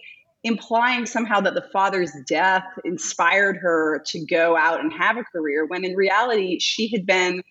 implying 0.49 1.05
somehow 1.05 1.39
that 1.39 1.53
the 1.53 1.65
father's 1.71 2.11
death 2.27 2.65
inspired 2.83 3.55
her 3.57 4.01
to 4.07 4.25
go 4.25 4.57
out 4.57 4.81
and 4.81 4.91
have 4.91 5.15
a 5.17 5.23
career 5.23 5.65
when 5.65 5.85
in 5.85 5.95
reality 5.95 6.59
she 6.59 6.89
had 6.89 7.05
been 7.05 7.43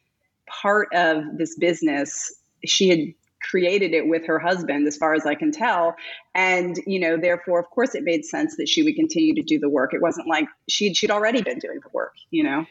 part 0.46 0.88
of 0.92 1.22
this 1.36 1.56
business. 1.56 2.34
She 2.64 2.88
had 2.88 2.98
created 3.40 3.94
it 3.94 4.08
with 4.08 4.26
her 4.26 4.40
husband 4.40 4.84
as 4.88 4.96
far 4.96 5.14
as 5.14 5.24
i 5.24 5.34
can 5.34 5.52
tell. 5.52 5.94
And 6.34 6.76
you 6.86 6.98
know 6.98 7.16
therefore 7.16 7.60
of 7.60 7.70
course 7.70 7.94
it 7.94 8.02
made 8.02 8.24
sense 8.24 8.56
that 8.56 8.68
she 8.68 8.82
would 8.82 8.96
continue 8.96 9.34
to 9.34 9.42
do 9.42 9.58
the 9.58 9.68
work. 9.68 9.94
It 9.94 10.02
wasn't 10.02 10.26
like 10.26 10.46
she'd 10.68 10.96
she'd 10.96 11.10
already 11.10 11.42
been 11.42 11.58
doing 11.58 11.78
the 11.82 11.90
work 11.92 12.14
you 12.30 12.42
know? 12.42 12.66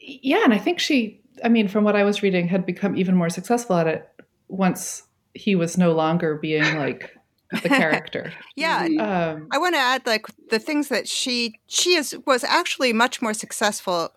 Yeah 0.00 0.42
and 0.44 0.54
i 0.54 0.58
think 0.58 0.80
she 0.80 1.20
i 1.44 1.48
mean 1.48 1.68
from 1.68 1.84
what 1.84 1.96
i 1.96 2.02
was 2.02 2.22
reading 2.22 2.48
had 2.48 2.64
become 2.64 2.96
even 2.96 3.14
more 3.14 3.28
successful 3.28 3.76
at 3.76 3.86
it 3.86 4.08
once 4.48 5.02
he 5.34 5.54
was 5.54 5.76
no 5.76 5.92
longer 5.92 6.36
being 6.36 6.76
like 6.76 7.15
the 7.62 7.68
character 7.68 8.32
yeah 8.56 8.86
mm-hmm. 8.86 9.00
um, 9.00 9.48
i 9.52 9.58
want 9.58 9.74
to 9.74 9.78
add 9.78 10.04
like 10.06 10.26
the 10.50 10.58
things 10.58 10.88
that 10.88 11.06
she 11.06 11.58
she 11.66 11.94
is 11.94 12.16
was 12.26 12.42
actually 12.44 12.92
much 12.92 13.22
more 13.22 13.34
successful 13.34 14.12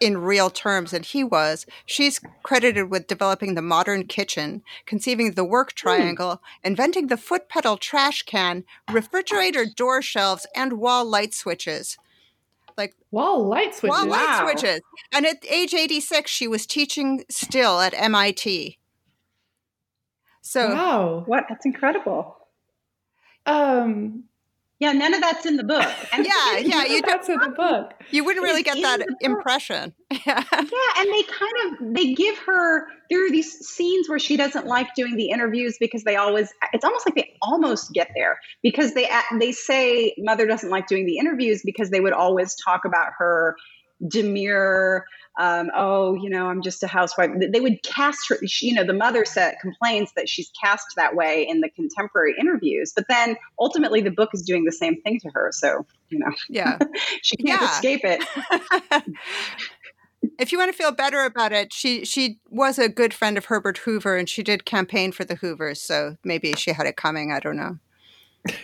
in 0.00 0.18
real 0.18 0.50
terms 0.50 0.90
than 0.90 1.02
he 1.02 1.24
was. 1.24 1.66
She's 1.86 2.20
credited 2.42 2.90
with 2.90 3.06
developing 3.06 3.54
the 3.54 3.62
modern 3.62 4.06
kitchen, 4.06 4.62
conceiving 4.86 5.32
the 5.32 5.44
work 5.44 5.70
hmm. 5.70 5.76
triangle, 5.76 6.42
inventing 6.62 7.06
the 7.06 7.16
foot 7.16 7.48
pedal 7.48 7.76
trash 7.76 8.22
can, 8.22 8.64
refrigerator 8.92 9.64
door 9.64 10.02
shelves, 10.02 10.46
and 10.54 10.74
wall 10.74 11.04
light 11.04 11.34
switches. 11.34 11.96
Like 12.76 12.94
wall 13.10 13.46
light 13.46 13.74
switches. 13.74 13.98
Wall 13.98 14.06
light 14.08 14.40
wow. 14.40 14.40
switches. 14.42 14.80
And 15.12 15.24
at 15.26 15.44
age 15.48 15.74
86, 15.74 16.30
she 16.30 16.48
was 16.48 16.66
teaching 16.66 17.24
still 17.30 17.80
at 17.80 17.94
MIT. 17.94 18.78
So 20.42 20.68
Wow. 20.74 21.22
What? 21.26 21.44
That's 21.48 21.64
incredible. 21.64 22.36
Um 23.46 24.24
yeah, 24.80 24.92
none 24.92 25.14
of 25.14 25.20
that's 25.20 25.46
in 25.46 25.56
the 25.56 25.64
book. 25.64 25.88
And 26.12 26.26
yeah, 26.26 26.58
yeah, 26.58 26.84
you 26.84 27.00
that's 27.02 27.28
in 27.28 27.38
the 27.38 27.50
book. 27.50 27.94
You 28.10 28.24
wouldn't 28.24 28.44
really 28.44 28.62
get 28.62 28.80
that 28.82 29.06
impression. 29.20 29.94
Yeah. 30.26 30.42
yeah, 30.52 30.60
and 30.98 31.12
they 31.12 31.22
kind 31.24 31.52
of 31.64 31.94
they 31.94 32.14
give 32.14 32.38
her 32.38 32.86
there 33.10 33.26
are 33.26 33.30
these 33.30 33.52
scenes 33.66 34.08
where 34.08 34.18
she 34.18 34.36
doesn't 34.36 34.66
like 34.66 34.94
doing 34.94 35.16
the 35.16 35.28
interviews 35.30 35.76
because 35.78 36.04
they 36.04 36.16
always 36.16 36.50
it's 36.72 36.84
almost 36.84 37.06
like 37.06 37.14
they 37.14 37.36
almost 37.42 37.92
get 37.92 38.08
there 38.14 38.38
because 38.62 38.94
they 38.94 39.10
they 39.38 39.52
say 39.52 40.14
mother 40.18 40.46
doesn't 40.46 40.70
like 40.70 40.86
doing 40.86 41.04
the 41.04 41.18
interviews 41.18 41.62
because 41.62 41.90
they 41.90 42.00
would 42.00 42.14
always 42.14 42.54
talk 42.54 42.84
about 42.86 43.12
her 43.18 43.56
demure 44.08 45.04
um, 45.36 45.70
oh, 45.74 46.14
you 46.14 46.30
know, 46.30 46.46
I'm 46.46 46.62
just 46.62 46.82
a 46.82 46.86
housewife. 46.86 47.30
They 47.52 47.60
would 47.60 47.82
cast 47.82 48.28
her, 48.28 48.38
you 48.60 48.74
know, 48.74 48.84
the 48.84 48.92
mother 48.92 49.24
set 49.24 49.58
complains 49.60 50.12
that 50.16 50.28
she's 50.28 50.50
cast 50.62 50.86
that 50.96 51.16
way 51.16 51.46
in 51.48 51.60
the 51.60 51.68
contemporary 51.70 52.34
interviews, 52.38 52.92
but 52.94 53.06
then 53.08 53.36
ultimately 53.58 54.00
the 54.00 54.12
book 54.12 54.30
is 54.32 54.42
doing 54.42 54.64
the 54.64 54.72
same 54.72 55.00
thing 55.02 55.18
to 55.20 55.30
her. 55.34 55.50
So, 55.52 55.86
you 56.08 56.20
know, 56.20 56.30
yeah, 56.48 56.78
she 57.22 57.36
can't 57.36 57.60
yeah. 57.60 57.72
escape 57.72 58.02
it. 58.04 58.24
if 60.38 60.52
you 60.52 60.58
want 60.58 60.70
to 60.70 60.76
feel 60.76 60.92
better 60.92 61.24
about 61.24 61.52
it, 61.52 61.72
she 61.72 62.04
she 62.04 62.38
was 62.48 62.78
a 62.78 62.88
good 62.88 63.12
friend 63.12 63.36
of 63.36 63.46
Herbert 63.46 63.78
Hoover, 63.78 64.16
and 64.16 64.28
she 64.28 64.44
did 64.44 64.64
campaign 64.64 65.10
for 65.10 65.24
the 65.24 65.36
Hoovers, 65.36 65.80
so 65.80 66.16
maybe 66.24 66.52
she 66.52 66.72
had 66.72 66.86
it 66.86 66.96
coming. 66.96 67.32
I 67.32 67.40
don't 67.40 67.56
know. 67.56 67.78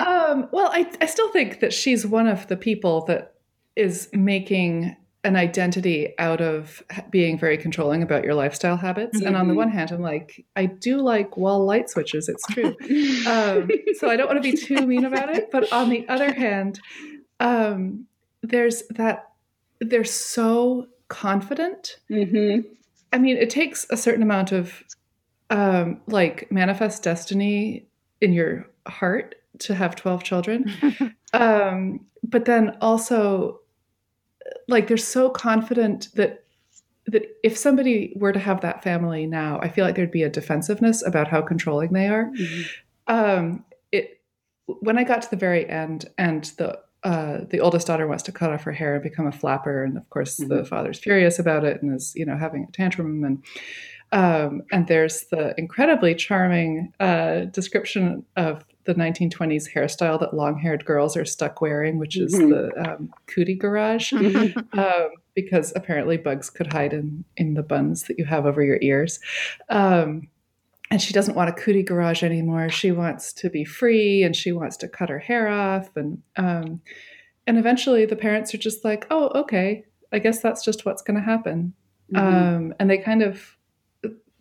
um, 0.00 0.48
well, 0.50 0.70
I 0.72 0.90
I 1.00 1.06
still 1.06 1.30
think 1.30 1.60
that 1.60 1.74
she's 1.74 2.06
one 2.06 2.26
of 2.26 2.46
the 2.48 2.56
people 2.56 3.04
that 3.06 3.34
is 3.76 4.08
making 4.12 4.96
an 5.22 5.36
identity 5.36 6.14
out 6.18 6.40
of 6.40 6.82
being 7.10 7.38
very 7.38 7.58
controlling 7.58 8.02
about 8.02 8.24
your 8.24 8.34
lifestyle 8.34 8.76
habits. 8.76 9.18
Mm-hmm. 9.18 9.26
And 9.26 9.36
on 9.36 9.48
the 9.48 9.52
mm-hmm. 9.52 9.58
one 9.58 9.70
hand, 9.70 9.92
I'm 9.92 10.00
like, 10.00 10.44
I 10.56 10.66
do 10.66 10.98
like 10.98 11.36
wall 11.36 11.64
light 11.64 11.90
switches. 11.90 12.28
It's 12.28 12.46
true. 12.46 12.68
um, 13.30 13.68
so 13.98 14.08
I 14.08 14.16
don't 14.16 14.28
want 14.28 14.42
to 14.42 14.50
be 14.50 14.56
too 14.56 14.86
mean 14.86 15.04
about 15.04 15.34
it. 15.34 15.50
But 15.50 15.72
on 15.72 15.90
the 15.90 16.08
other 16.08 16.32
hand, 16.32 16.80
um, 17.38 18.06
there's 18.42 18.82
that, 18.90 19.32
they're 19.80 20.04
so 20.04 20.86
confident. 21.08 21.98
Mm-hmm. 22.10 22.66
I 23.12 23.18
mean, 23.18 23.36
it 23.36 23.50
takes 23.50 23.86
a 23.90 23.96
certain 23.98 24.22
amount 24.22 24.52
of 24.52 24.82
um, 25.50 26.00
like 26.06 26.50
manifest 26.50 27.02
destiny 27.02 27.86
in 28.22 28.32
your 28.32 28.70
heart 28.86 29.34
to 29.58 29.74
have 29.74 29.96
12 29.96 30.22
children. 30.22 31.14
um, 31.34 32.06
but 32.22 32.46
then 32.46 32.76
also 32.80 33.60
like 34.70 34.88
they're 34.88 34.96
so 34.96 35.30
confident 35.30 36.08
that 36.14 36.44
that 37.06 37.26
if 37.42 37.56
somebody 37.56 38.12
were 38.16 38.32
to 38.32 38.38
have 38.38 38.60
that 38.60 38.82
family 38.82 39.26
now, 39.26 39.58
I 39.60 39.68
feel 39.68 39.84
like 39.84 39.96
there'd 39.96 40.10
be 40.10 40.22
a 40.22 40.30
defensiveness 40.30 41.04
about 41.04 41.28
how 41.28 41.42
controlling 41.42 41.92
they 41.92 42.08
are. 42.08 42.30
Mm-hmm. 42.30 42.62
Um, 43.14 43.64
it 43.90 44.20
when 44.66 44.98
I 44.98 45.04
got 45.04 45.22
to 45.22 45.30
the 45.30 45.36
very 45.36 45.68
end 45.68 46.06
and 46.18 46.44
the 46.56 46.78
uh, 47.02 47.38
the 47.48 47.60
oldest 47.60 47.86
daughter 47.86 48.06
wants 48.06 48.22
to 48.24 48.32
cut 48.32 48.52
off 48.52 48.62
her 48.62 48.72
hair 48.72 48.94
and 48.94 49.02
become 49.02 49.26
a 49.26 49.32
flapper, 49.32 49.84
and 49.84 49.96
of 49.96 50.08
course 50.10 50.38
mm-hmm. 50.38 50.54
the 50.54 50.64
father's 50.64 50.98
furious 50.98 51.38
about 51.38 51.64
it 51.64 51.82
and 51.82 51.94
is 51.94 52.12
you 52.14 52.24
know 52.24 52.36
having 52.36 52.66
a 52.68 52.72
tantrum 52.72 53.24
and 53.24 53.42
um, 54.12 54.62
and 54.72 54.86
there's 54.86 55.24
the 55.30 55.54
incredibly 55.56 56.14
charming 56.14 56.92
uh, 57.00 57.44
description 57.46 58.24
of 58.36 58.64
the 58.90 59.00
1920s 59.00 59.72
hairstyle 59.72 60.18
that 60.18 60.34
long-haired 60.34 60.84
girls 60.84 61.16
are 61.16 61.24
stuck 61.24 61.60
wearing, 61.60 61.96
which 61.96 62.18
is 62.18 62.34
mm-hmm. 62.34 62.50
the 62.50 62.90
um, 62.90 63.12
cootie 63.26 63.54
garage, 63.54 64.12
mm-hmm. 64.12 64.78
um, 64.78 65.10
because 65.34 65.72
apparently 65.76 66.16
bugs 66.16 66.50
could 66.50 66.72
hide 66.72 66.92
in 66.92 67.24
in 67.36 67.54
the 67.54 67.62
buns 67.62 68.04
that 68.04 68.18
you 68.18 68.24
have 68.24 68.46
over 68.46 68.64
your 68.64 68.78
ears. 68.82 69.20
Um, 69.68 70.28
and 70.90 71.00
she 71.00 71.12
doesn't 71.12 71.36
want 71.36 71.50
a 71.50 71.52
cootie 71.52 71.84
garage 71.84 72.24
anymore. 72.24 72.68
She 72.68 72.90
wants 72.90 73.32
to 73.34 73.48
be 73.48 73.64
free, 73.64 74.24
and 74.24 74.34
she 74.34 74.50
wants 74.50 74.76
to 74.78 74.88
cut 74.88 75.08
her 75.08 75.20
hair 75.20 75.46
off, 75.46 75.96
and 75.96 76.20
um, 76.36 76.80
and 77.46 77.58
eventually 77.58 78.06
the 78.06 78.16
parents 78.16 78.52
are 78.54 78.58
just 78.58 78.84
like, 78.84 79.06
oh, 79.08 79.28
okay, 79.36 79.84
I 80.12 80.18
guess 80.18 80.40
that's 80.40 80.64
just 80.64 80.84
what's 80.84 81.02
going 81.02 81.16
to 81.16 81.22
happen. 81.22 81.74
Mm-hmm. 82.12 82.26
Um, 82.26 82.74
and 82.80 82.90
they 82.90 82.98
kind 82.98 83.22
of 83.22 83.56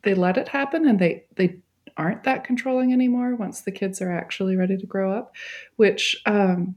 they 0.01 0.15
let 0.15 0.37
it 0.37 0.47
happen, 0.47 0.87
and 0.87 0.97
they 0.97 1.25
they 1.35 1.59
aren't 1.99 2.23
that 2.23 2.45
controlling 2.45 2.93
anymore 2.93 3.35
once 3.35 3.61
the 3.61 3.71
kids 3.71 4.01
are 4.01 4.11
actually 4.11 4.55
ready 4.55 4.77
to 4.77 4.87
grow 4.87 5.11
up, 5.11 5.35
which 5.75 6.19
um, 6.25 6.75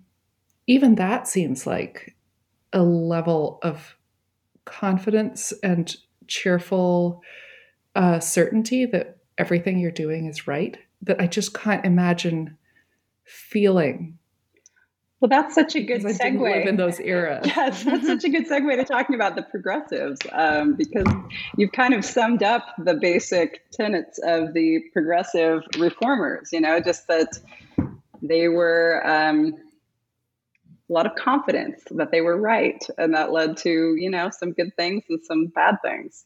even 0.66 0.96
that 0.96 1.28
seems 1.28 1.64
like 1.66 2.16
a 2.72 2.82
level 2.82 3.60
of 3.62 3.96
confidence 4.64 5.52
and 5.62 5.96
cheerful 6.26 7.22
uh, 7.94 8.18
certainty 8.18 8.84
that 8.84 9.18
everything 9.38 9.78
you're 9.78 9.92
doing 9.92 10.26
is 10.26 10.48
right 10.48 10.76
that 11.02 11.20
I 11.20 11.28
just 11.28 11.54
can't 11.54 11.84
imagine 11.84 12.56
feeling 13.24 14.18
well, 15.22 15.28
that's 15.28 15.54
such 15.54 15.76
a 15.76 15.80
good 15.80 16.02
segue. 16.02 16.66
In 16.66 16.76
those 16.76 16.98
eras. 16.98 17.46
yes, 17.46 17.84
that's 17.84 18.06
such 18.06 18.24
a 18.24 18.28
good 18.28 18.48
segue 18.48 18.74
to 18.74 18.84
talking 18.84 19.14
about 19.14 19.36
the 19.36 19.44
progressives 19.44 20.18
um, 20.32 20.74
because 20.74 21.06
you've 21.56 21.70
kind 21.70 21.94
of 21.94 22.04
summed 22.04 22.42
up 22.42 22.66
the 22.76 22.94
basic 22.94 23.62
tenets 23.70 24.18
of 24.18 24.52
the 24.52 24.80
progressive 24.92 25.62
reformers. 25.78 26.48
You 26.52 26.60
know, 26.60 26.80
just 26.80 27.06
that 27.06 27.38
they 28.20 28.48
were 28.48 29.00
um, 29.06 29.54
a 30.90 30.92
lot 30.92 31.06
of 31.06 31.14
confidence 31.14 31.84
that 31.92 32.10
they 32.10 32.20
were 32.20 32.36
right, 32.36 32.84
and 32.98 33.14
that 33.14 33.30
led 33.30 33.58
to 33.58 33.94
you 33.96 34.10
know 34.10 34.28
some 34.36 34.50
good 34.50 34.74
things 34.76 35.04
and 35.08 35.20
some 35.22 35.46
bad 35.46 35.76
things. 35.84 36.24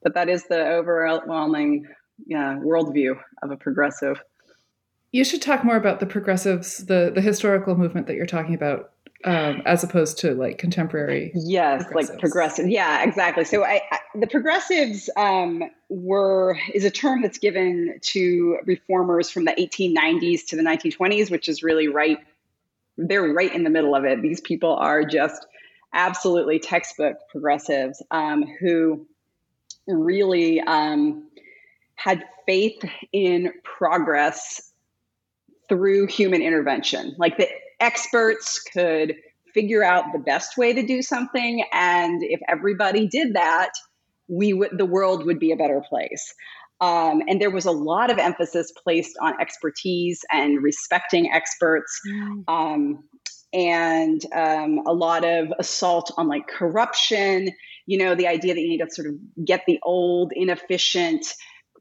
But 0.00 0.14
that 0.14 0.28
is 0.28 0.44
the 0.44 0.64
overwhelming 0.64 1.88
yeah, 2.24 2.56
worldview 2.56 3.18
of 3.42 3.50
a 3.50 3.56
progressive. 3.56 4.22
You 5.10 5.24
should 5.24 5.40
talk 5.40 5.64
more 5.64 5.76
about 5.76 6.00
the 6.00 6.06
progressives, 6.06 6.78
the 6.86 7.10
the 7.14 7.20
historical 7.20 7.76
movement 7.76 8.06
that 8.08 8.14
you're 8.14 8.26
talking 8.26 8.54
about, 8.54 8.90
um, 9.24 9.62
as 9.64 9.82
opposed 9.82 10.18
to 10.18 10.34
like 10.34 10.58
contemporary. 10.58 11.32
Yes, 11.34 11.84
like 11.94 12.18
progressive. 12.18 12.68
Yeah, 12.68 13.02
exactly. 13.02 13.44
So 13.44 13.64
I, 13.64 13.80
I, 13.90 13.98
the 14.14 14.26
progressives 14.26 15.08
um, 15.16 15.64
were 15.88 16.58
is 16.74 16.84
a 16.84 16.90
term 16.90 17.22
that's 17.22 17.38
given 17.38 17.98
to 18.02 18.58
reformers 18.66 19.30
from 19.30 19.44
the 19.44 19.52
1890s 19.52 20.46
to 20.48 20.56
the 20.56 20.62
1920s, 20.62 21.30
which 21.30 21.48
is 21.48 21.62
really 21.62 21.88
right. 21.88 22.18
They're 22.96 23.32
right 23.32 23.52
in 23.52 23.64
the 23.64 23.70
middle 23.70 23.94
of 23.94 24.04
it. 24.04 24.20
These 24.20 24.40
people 24.40 24.76
are 24.76 25.04
just 25.04 25.46
absolutely 25.92 26.58
textbook 26.58 27.16
progressives 27.30 28.02
um, 28.10 28.44
who 28.60 29.06
really 29.86 30.60
um, 30.60 31.28
had 31.94 32.24
faith 32.46 32.84
in 33.12 33.52
progress 33.64 34.72
through 35.68 36.06
human 36.06 36.42
intervention. 36.42 37.14
Like 37.18 37.36
the 37.36 37.48
experts 37.80 38.60
could 38.72 39.14
figure 39.54 39.82
out 39.82 40.04
the 40.12 40.18
best 40.18 40.56
way 40.56 40.72
to 40.72 40.82
do 40.82 41.02
something 41.02 41.64
and 41.72 42.22
if 42.22 42.40
everybody 42.48 43.08
did 43.08 43.34
that, 43.34 43.70
we 44.28 44.52
would 44.52 44.76
the 44.76 44.84
world 44.84 45.24
would 45.24 45.38
be 45.38 45.52
a 45.52 45.56
better 45.56 45.82
place. 45.88 46.34
Um, 46.80 47.22
and 47.26 47.40
there 47.40 47.50
was 47.50 47.66
a 47.66 47.72
lot 47.72 48.10
of 48.10 48.18
emphasis 48.18 48.72
placed 48.84 49.16
on 49.20 49.40
expertise 49.40 50.20
and 50.30 50.62
respecting 50.62 51.30
experts. 51.32 51.98
Mm. 52.08 52.44
Um, 52.46 53.04
and 53.52 54.20
um, 54.34 54.82
a 54.86 54.92
lot 54.92 55.24
of 55.24 55.48
assault 55.58 56.12
on 56.18 56.28
like 56.28 56.46
corruption 56.46 57.50
you 57.88 57.96
know 57.96 58.14
the 58.14 58.28
idea 58.28 58.54
that 58.54 58.60
you 58.60 58.68
need 58.68 58.84
to 58.84 58.90
sort 58.90 59.08
of 59.08 59.14
get 59.44 59.62
the 59.66 59.80
old 59.82 60.30
inefficient 60.34 61.26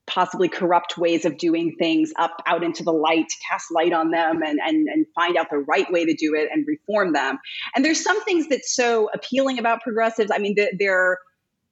possibly 0.08 0.48
corrupt 0.48 0.98
ways 0.98 1.26
of 1.26 1.38
doing 1.38 1.76
things 1.78 2.12
up 2.18 2.42
out 2.48 2.64
into 2.64 2.84
the 2.84 2.94
light, 2.94 3.28
cast 3.50 3.66
light 3.72 3.94
on 3.94 4.10
them 4.10 4.42
and, 4.42 4.60
and, 4.66 4.88
and 4.88 5.06
find 5.14 5.38
out 5.38 5.50
the 5.52 5.58
right 5.58 5.92
way 5.92 6.06
to 6.06 6.16
do 6.16 6.34
it 6.34 6.50
and 6.52 6.66
reform 6.66 7.14
them. 7.14 7.38
And 7.76 7.84
there's 7.84 8.02
some 8.02 8.24
things 8.24 8.48
that's 8.48 8.74
so 8.74 9.10
appealing 9.14 9.60
about 9.60 9.82
progressives. 9.82 10.32
I 10.34 10.40
mean, 10.40 10.56
they're, 10.80 11.20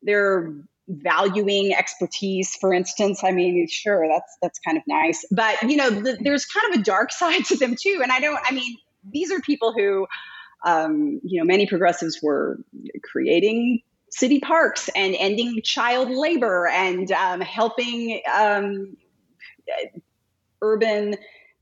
they're 0.02 0.54
valuing 0.88 1.74
expertise, 1.74 2.56
for 2.60 2.74
instance. 2.74 3.24
I 3.24 3.32
mean, 3.32 3.67
sure, 3.69 4.06
that's, 4.08 4.38
that's 4.41 4.60
kind 4.60 4.78
of 4.78 4.84
nice, 4.88 5.26
but 5.32 5.63
you 5.63 5.78
know, 5.78 5.89
the, 5.89 6.17
there's 6.19 6.45
kind 6.45 6.74
of 6.74 6.82
a 6.82 6.84
dark 6.84 7.12
side 7.13 7.45
to 7.45 7.58
them 7.58 7.76
too. 7.80 8.02
And 8.04 8.12
I 8.12 8.19
don't, 8.19 8.39
I 8.43 8.54
mean, 8.54 8.76
these 9.10 9.32
are 9.32 9.39
people 9.39 9.74
who, 9.74 10.08
um, 10.65 11.21
you 11.24 11.39
know, 11.39 11.45
many 11.45 11.67
progressives 11.67 12.19
were 12.21 12.60
creating 13.04 13.82
city 14.15 14.39
parks 14.39 14.89
and 14.95 15.13
ending 15.19 15.62
child 15.62 16.10
labor 16.10 16.67
and 16.67 17.12
um, 17.12 17.41
helping 17.41 18.21
um, 18.34 18.95
urban 20.62 21.15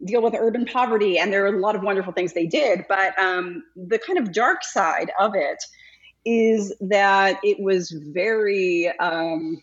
deal 0.05 0.21
with 0.21 0.35
urban 0.35 0.65
poverty. 0.65 1.17
And 1.17 1.33
there 1.33 1.45
are 1.45 1.55
a 1.55 1.59
lot 1.59 1.75
of 1.75 1.81
wonderful 1.81 2.13
things 2.13 2.33
they 2.33 2.45
did. 2.45 2.85
But 2.87 3.17
um, 3.19 3.63
the 3.75 3.97
kind 3.97 4.19
of 4.19 4.31
dark 4.31 4.63
side 4.63 5.11
of 5.19 5.33
it 5.33 5.63
is 6.25 6.73
that 6.81 7.39
it 7.43 7.57
was 7.59 7.89
very 7.89 8.87
um, 8.99 9.61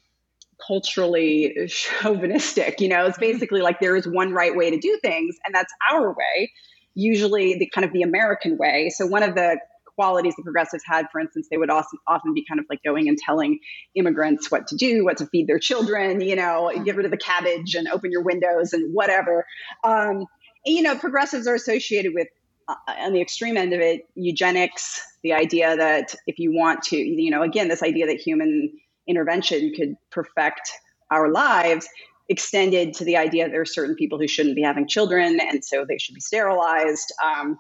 culturally 0.67 1.55
chauvinistic. 1.69 2.81
You 2.81 2.89
know, 2.89 3.07
it's 3.07 3.19
basically 3.19 3.63
like 3.63 3.79
there 3.79 3.95
is 3.95 4.07
one 4.07 4.33
right 4.33 4.55
way 4.55 4.71
to 4.71 4.79
do 4.79 4.99
things, 5.01 5.37
and 5.47 5.55
that's 5.55 5.73
our 5.93 6.11
way 6.11 6.51
usually 6.95 7.57
the 7.57 7.67
kind 7.67 7.85
of 7.85 7.93
the 7.93 8.03
American 8.03 8.57
way. 8.59 8.91
So 8.91 9.07
one 9.07 9.23
of 9.23 9.37
the 9.37 9.59
qualities 10.01 10.35
the 10.35 10.43
progressives 10.43 10.83
had. 10.87 11.11
For 11.13 11.21
instance, 11.21 11.49
they 11.51 11.59
would 11.59 11.69
also 11.69 11.99
often 12.07 12.33
be 12.33 12.43
kind 12.49 12.59
of 12.59 12.65
like 12.71 12.83
going 12.83 13.07
and 13.07 13.19
telling 13.19 13.59
immigrants 13.95 14.51
what 14.51 14.67
to 14.69 14.77
do, 14.77 15.05
what 15.05 15.19
to 15.19 15.27
feed 15.27 15.47
their 15.47 15.59
children, 15.59 16.23
you 16.23 16.37
know, 16.37 16.73
get 16.87 16.97
rid 16.97 17.05
of 17.05 17.11
the 17.11 17.19
cabbage 17.19 17.75
and 17.75 17.87
open 17.87 18.11
your 18.11 18.23
windows 18.23 18.73
and 18.73 18.95
whatever. 18.95 19.45
Um, 19.85 20.25
and, 20.65 20.75
you 20.75 20.81
know, 20.81 20.97
progressives 20.97 21.47
are 21.47 21.55
associated 21.55 22.15
with 22.15 22.29
uh, 22.67 22.77
on 22.87 23.13
the 23.13 23.21
extreme 23.21 23.59
end 23.59 23.75
of 23.75 23.81
it, 23.81 24.09
eugenics, 24.15 25.07
the 25.23 25.35
idea 25.35 25.77
that 25.77 26.15
if 26.27 26.39
you 26.39 26.51
want 26.51 26.83
to, 26.85 26.97
you 26.97 27.31
know, 27.31 27.43
again, 27.43 27.69
this 27.69 27.83
idea 27.83 28.07
that 28.07 28.19
human 28.19 28.73
intervention 29.07 29.75
could 29.77 29.97
perfect 30.11 30.73
our 31.11 31.31
lives 31.31 31.87
extended 32.31 32.95
to 32.95 33.05
the 33.05 33.19
idea 33.19 33.45
that 33.45 33.51
there 33.51 33.61
are 33.61 33.67
certain 33.67 33.97
people 33.97 34.19
who 34.19 34.29
shouldn't 34.29 34.57
be 34.57 34.63
having 34.63 34.89
children 34.89 35.41
and 35.41 35.63
so 35.63 35.85
they 35.87 35.99
should 35.99 36.15
be 36.15 36.23
sterilized. 36.23 37.13
Um, 37.23 37.59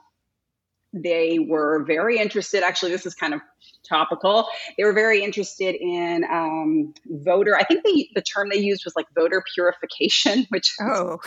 they 0.93 1.39
were 1.39 1.85
very 1.85 2.19
interested. 2.19 2.63
Actually, 2.63 2.93
this 2.93 3.07
is 3.07 3.15
kind 3.15 3.35
of 3.35 3.41
topical. 3.89 4.49
They 4.77 4.85
were 4.85 4.93
very 4.93 5.23
interested 5.23 5.77
in 5.77 6.25
um, 6.25 6.95
voter. 7.07 7.57
I 7.57 7.65
think 7.65 7.85
the 7.85 8.09
the 8.15 8.23
term 8.23 8.49
they 8.51 8.59
used 8.59 8.85
was 8.85 8.95
like 8.97 9.07
voter 9.15 9.43
purification, 9.55 10.47
which 10.51 10.75
oh, 10.81 11.19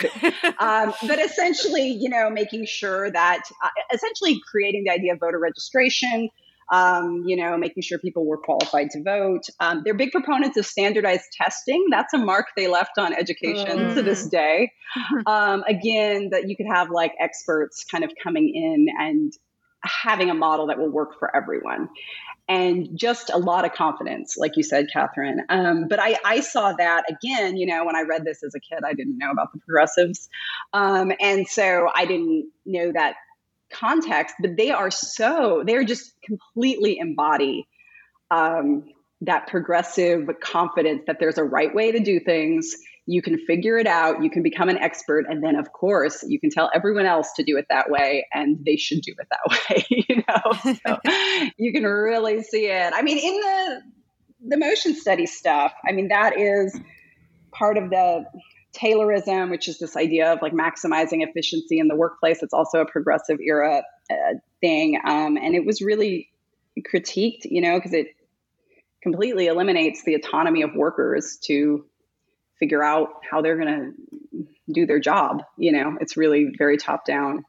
um, 0.60 0.94
but 1.08 1.20
essentially, 1.20 1.88
you 1.88 2.10
know, 2.10 2.30
making 2.30 2.66
sure 2.66 3.10
that 3.12 3.42
uh, 3.64 3.70
essentially 3.94 4.40
creating 4.50 4.84
the 4.86 4.92
idea 4.92 5.14
of 5.14 5.20
voter 5.20 5.40
registration. 5.40 6.30
Um, 6.72 7.24
you 7.28 7.36
know, 7.36 7.58
making 7.58 7.84
sure 7.84 8.00
people 8.00 8.26
were 8.26 8.38
qualified 8.38 8.90
to 8.92 9.04
vote. 9.04 9.42
Um, 9.60 9.82
they're 9.84 9.94
big 9.94 10.12
proponents 10.12 10.58
of 10.58 10.66
standardized 10.66 11.26
testing. 11.34 11.88
That's 11.92 12.14
a 12.14 12.18
mark 12.18 12.48
they 12.56 12.68
left 12.68 12.98
on 12.98 13.14
education 13.14 13.78
mm. 13.78 13.94
to 13.94 14.02
this 14.02 14.28
day. 14.28 14.72
Um, 15.26 15.64
again, 15.68 16.30
that 16.32 16.48
you 16.48 16.56
could 16.56 16.68
have 16.72 16.90
like 16.92 17.14
experts 17.20 17.84
kind 17.84 18.04
of 18.04 18.12
coming 18.24 18.52
in 18.54 18.88
and 19.00 19.34
having 19.84 20.30
a 20.30 20.34
model 20.34 20.68
that 20.68 20.80
will 20.80 20.90
work 20.90 21.20
for 21.20 21.36
everyone 21.36 21.90
and 22.48 22.90
just 22.98 23.30
a 23.30 23.38
lot 23.38 23.66
of 23.66 23.74
confidence, 23.74 24.38
like 24.38 24.58
you 24.58 24.64
said, 24.64 24.88
Catherine. 24.92 25.42
Um, 25.50 25.88
but 25.88 26.00
I, 26.00 26.18
I, 26.26 26.40
saw 26.42 26.74
that 26.74 27.06
again, 27.10 27.56
you 27.56 27.66
know, 27.66 27.86
when 27.86 27.96
I 27.96 28.02
read 28.02 28.26
this 28.26 28.44
as 28.44 28.54
a 28.54 28.60
kid, 28.60 28.84
I 28.86 28.94
didn't 28.94 29.18
know 29.18 29.32
about 29.32 29.54
the 29.54 29.60
progressives. 29.60 30.30
Um, 30.74 31.14
and 31.22 31.48
so 31.48 31.90
I 31.94 32.06
didn't 32.06 32.50
know 32.66 32.92
that 32.92 33.16
context, 33.72 34.36
but 34.42 34.58
they 34.58 34.72
are 34.72 34.92
so, 34.92 35.64
they're 35.66 35.86
just 35.86 36.14
completely 36.22 36.98
embody 37.00 37.68
um, 38.30 38.90
that 39.22 39.48
progressive 39.48 40.30
confidence 40.42 41.04
that 41.08 41.18
there's 41.20 41.38
a 41.38 41.44
right 41.44 41.74
way 41.74 41.94
to 41.94 42.00
do 42.00 42.20
things 42.20 42.76
you 43.06 43.22
can 43.22 43.38
figure 43.38 43.78
it 43.78 43.88
out, 43.88 44.24
you 44.24 44.30
can 44.30 44.44
become 44.44 44.70
an 44.70 44.78
expert, 44.78 45.26
and 45.28 45.44
then, 45.44 45.56
of 45.56 45.74
course, 45.74 46.24
you 46.28 46.40
can 46.40 46.50
tell 46.50 46.72
everyone 46.74 47.06
else 47.06 47.34
to 47.36 47.44
do 47.44 47.58
it 47.58 47.66
that 47.70 47.90
way, 47.90 48.26
and 48.34 48.64
they 48.66 48.78
should 48.78 49.02
do 49.02 49.14
it 49.18 49.28
that 49.30 49.60
way. 49.70 49.86
you 49.90 50.24
know, 50.28 50.74
so 50.86 51.50
you 51.58 51.74
can 51.74 51.84
really 51.84 52.42
see 52.44 52.68
it. 52.68 52.94
I 52.96 53.02
mean, 53.02 53.18
in 53.18 53.42
the 53.42 53.82
the 54.46 54.58
motion 54.58 54.94
study 54.94 55.26
stuff, 55.26 55.74
I 55.88 55.94
mean, 55.94 56.10
that 56.10 56.38
is 56.38 56.78
part 57.52 57.78
of 57.78 57.90
the 57.90 58.26
Taylorism, 58.74 59.50
which 59.50 59.70
is 59.70 59.80
this 59.80 59.96
idea 59.96 60.34
of 60.34 60.42
like 60.42 60.52
maximizing 60.52 61.26
efficiency 61.26 61.80
in 61.80 61.88
the 61.88 61.96
workplace. 61.96 62.44
It's 62.44 62.54
also 62.54 62.80
a 62.82 62.86
progressive 62.86 63.40
era 63.40 63.84
uh, 64.12 64.16
thing, 64.62 65.00
um, 65.06 65.38
and 65.38 65.56
it 65.56 65.66
was 65.66 65.82
really 65.82 66.30
critiqued, 66.80 67.46
you 67.46 67.62
know, 67.62 67.78
because 67.78 67.94
it 67.94 68.08
completely 69.02 69.48
eliminates 69.48 70.04
the 70.06 70.16
autonomy 70.16 70.62
of 70.62 70.74
workers 70.74 71.38
to 71.44 71.86
figure 72.60 72.84
out 72.84 73.10
how 73.30 73.42
they're 73.42 73.58
going 73.58 73.68
to 73.68 74.46
do 74.72 74.86
their 74.86 75.00
job. 75.00 75.44
You 75.58 75.72
know, 75.72 75.98
it's 76.00 76.18
really 76.18 76.52
very 76.58 76.78
top 76.78 77.06
down. 77.06 77.46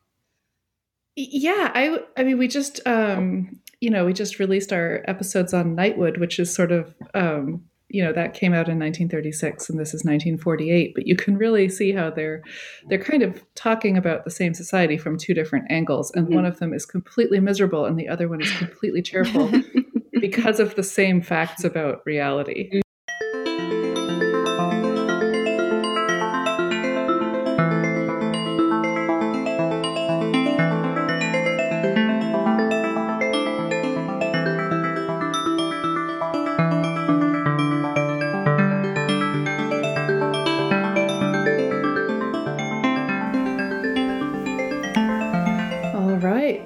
Yeah, 1.17 1.71
I 1.75 2.01
I 2.17 2.25
mean 2.25 2.39
we 2.39 2.49
just 2.49 2.81
um 2.87 3.61
you 3.81 3.91
know, 3.91 4.07
we 4.07 4.13
just 4.13 4.39
released 4.39 4.73
our 4.73 5.05
episodes 5.07 5.53
on 5.53 5.77
Nightwood, 5.77 6.19
which 6.19 6.39
is 6.39 6.53
sort 6.53 6.73
of 6.73 6.95
um 7.15 7.63
you 7.95 8.03
know 8.03 8.13
that 8.13 8.35
came 8.35 8.53
out 8.53 8.69
in 8.69 8.79
1936 8.79 9.71
and 9.71 9.79
this 9.79 9.91
is 9.95 10.05
1948 10.05 10.95
but 10.97 11.07
you 11.07 11.15
can 11.15 11.37
really 11.37 11.69
see 11.69 11.93
how 11.93 12.11
they're 12.11 12.43
they're 12.89 12.99
kind 12.99 13.23
of 13.23 13.45
talking 13.55 13.97
about 13.97 14.25
the 14.25 14.31
same 14.31 14.53
society 14.53 14.99
from 14.99 15.17
two 15.17 15.33
different 15.33 15.65
angles 15.71 16.11
and 16.13 16.27
mm-hmm. 16.27 16.35
one 16.35 16.45
of 16.45 16.59
them 16.59 16.75
is 16.75 16.85
completely 16.85 17.39
miserable 17.39 17.85
and 17.85 17.97
the 17.97 18.09
other 18.09 18.27
one 18.27 18.41
is 18.41 18.51
completely 18.53 19.01
cheerful 19.01 19.49
because 20.21 20.59
of 20.59 20.75
the 20.75 20.83
same 20.83 21.21
facts 21.21 21.63
about 21.63 22.05
reality 22.05 22.83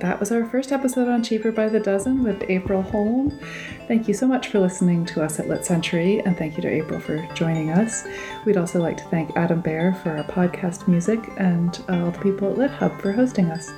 that 0.00 0.20
was 0.20 0.30
our 0.32 0.44
first 0.44 0.72
episode 0.72 1.08
on 1.08 1.22
Cheaper 1.22 1.52
by 1.52 1.68
the 1.68 1.80
Dozen 1.80 2.22
with 2.22 2.42
April 2.48 2.82
Holm. 2.82 3.38
Thank 3.87 4.08
you 4.08 4.14
so 4.14 4.26
much 4.26 4.48
for 4.48 4.58
listening 4.58 5.04
to 5.06 5.22
us 5.22 5.40
at 5.40 5.48
Lit 5.48 5.64
Century, 5.64 6.20
and 6.20 6.37
thank 6.37 6.56
you 6.56 6.62
to 6.62 6.68
April 6.68 7.00
for 7.00 7.26
joining 7.34 7.70
us. 7.70 8.06
We'd 8.44 8.56
also 8.56 8.80
like 8.80 8.96
to 8.98 9.04
thank 9.04 9.37
Adam 9.37 9.61
Bear 9.61 9.94
for 10.02 10.11
our 10.16 10.24
podcast 10.24 10.88
music 10.88 11.20
and 11.38 11.82
all 11.88 12.11
the 12.11 12.18
people 12.18 12.50
at 12.50 12.58
Lit 12.58 12.70
Hub 12.70 13.00
for 13.00 13.12
hosting 13.12 13.50
us. 13.50 13.70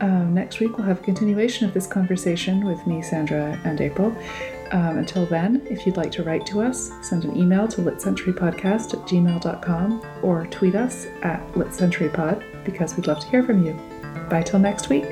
Um, 0.00 0.34
next 0.34 0.60
week, 0.60 0.76
we'll 0.76 0.86
have 0.86 1.00
a 1.00 1.04
continuation 1.04 1.66
of 1.66 1.74
this 1.74 1.86
conversation 1.86 2.66
with 2.66 2.86
me, 2.86 3.02
Sandra, 3.02 3.60
and 3.64 3.80
April. 3.80 4.16
Um, 4.72 4.98
until 4.98 5.26
then, 5.26 5.62
if 5.70 5.86
you'd 5.86 5.96
like 5.96 6.12
to 6.12 6.22
write 6.22 6.44
to 6.46 6.60
us, 6.60 6.90
send 7.02 7.24
an 7.24 7.36
email 7.36 7.68
to 7.68 7.80
litcenturypodcast 7.80 8.94
at 8.94 9.08
gmail.com 9.08 10.02
or 10.22 10.46
tweet 10.46 10.74
us 10.74 11.06
at 11.22 11.40
litcenturypod 11.52 12.64
because 12.64 12.96
we'd 12.96 13.06
love 13.06 13.20
to 13.20 13.28
hear 13.28 13.42
from 13.42 13.64
you. 13.64 13.78
Bye 14.28 14.42
till 14.42 14.58
next 14.58 14.88
week. 14.88 15.04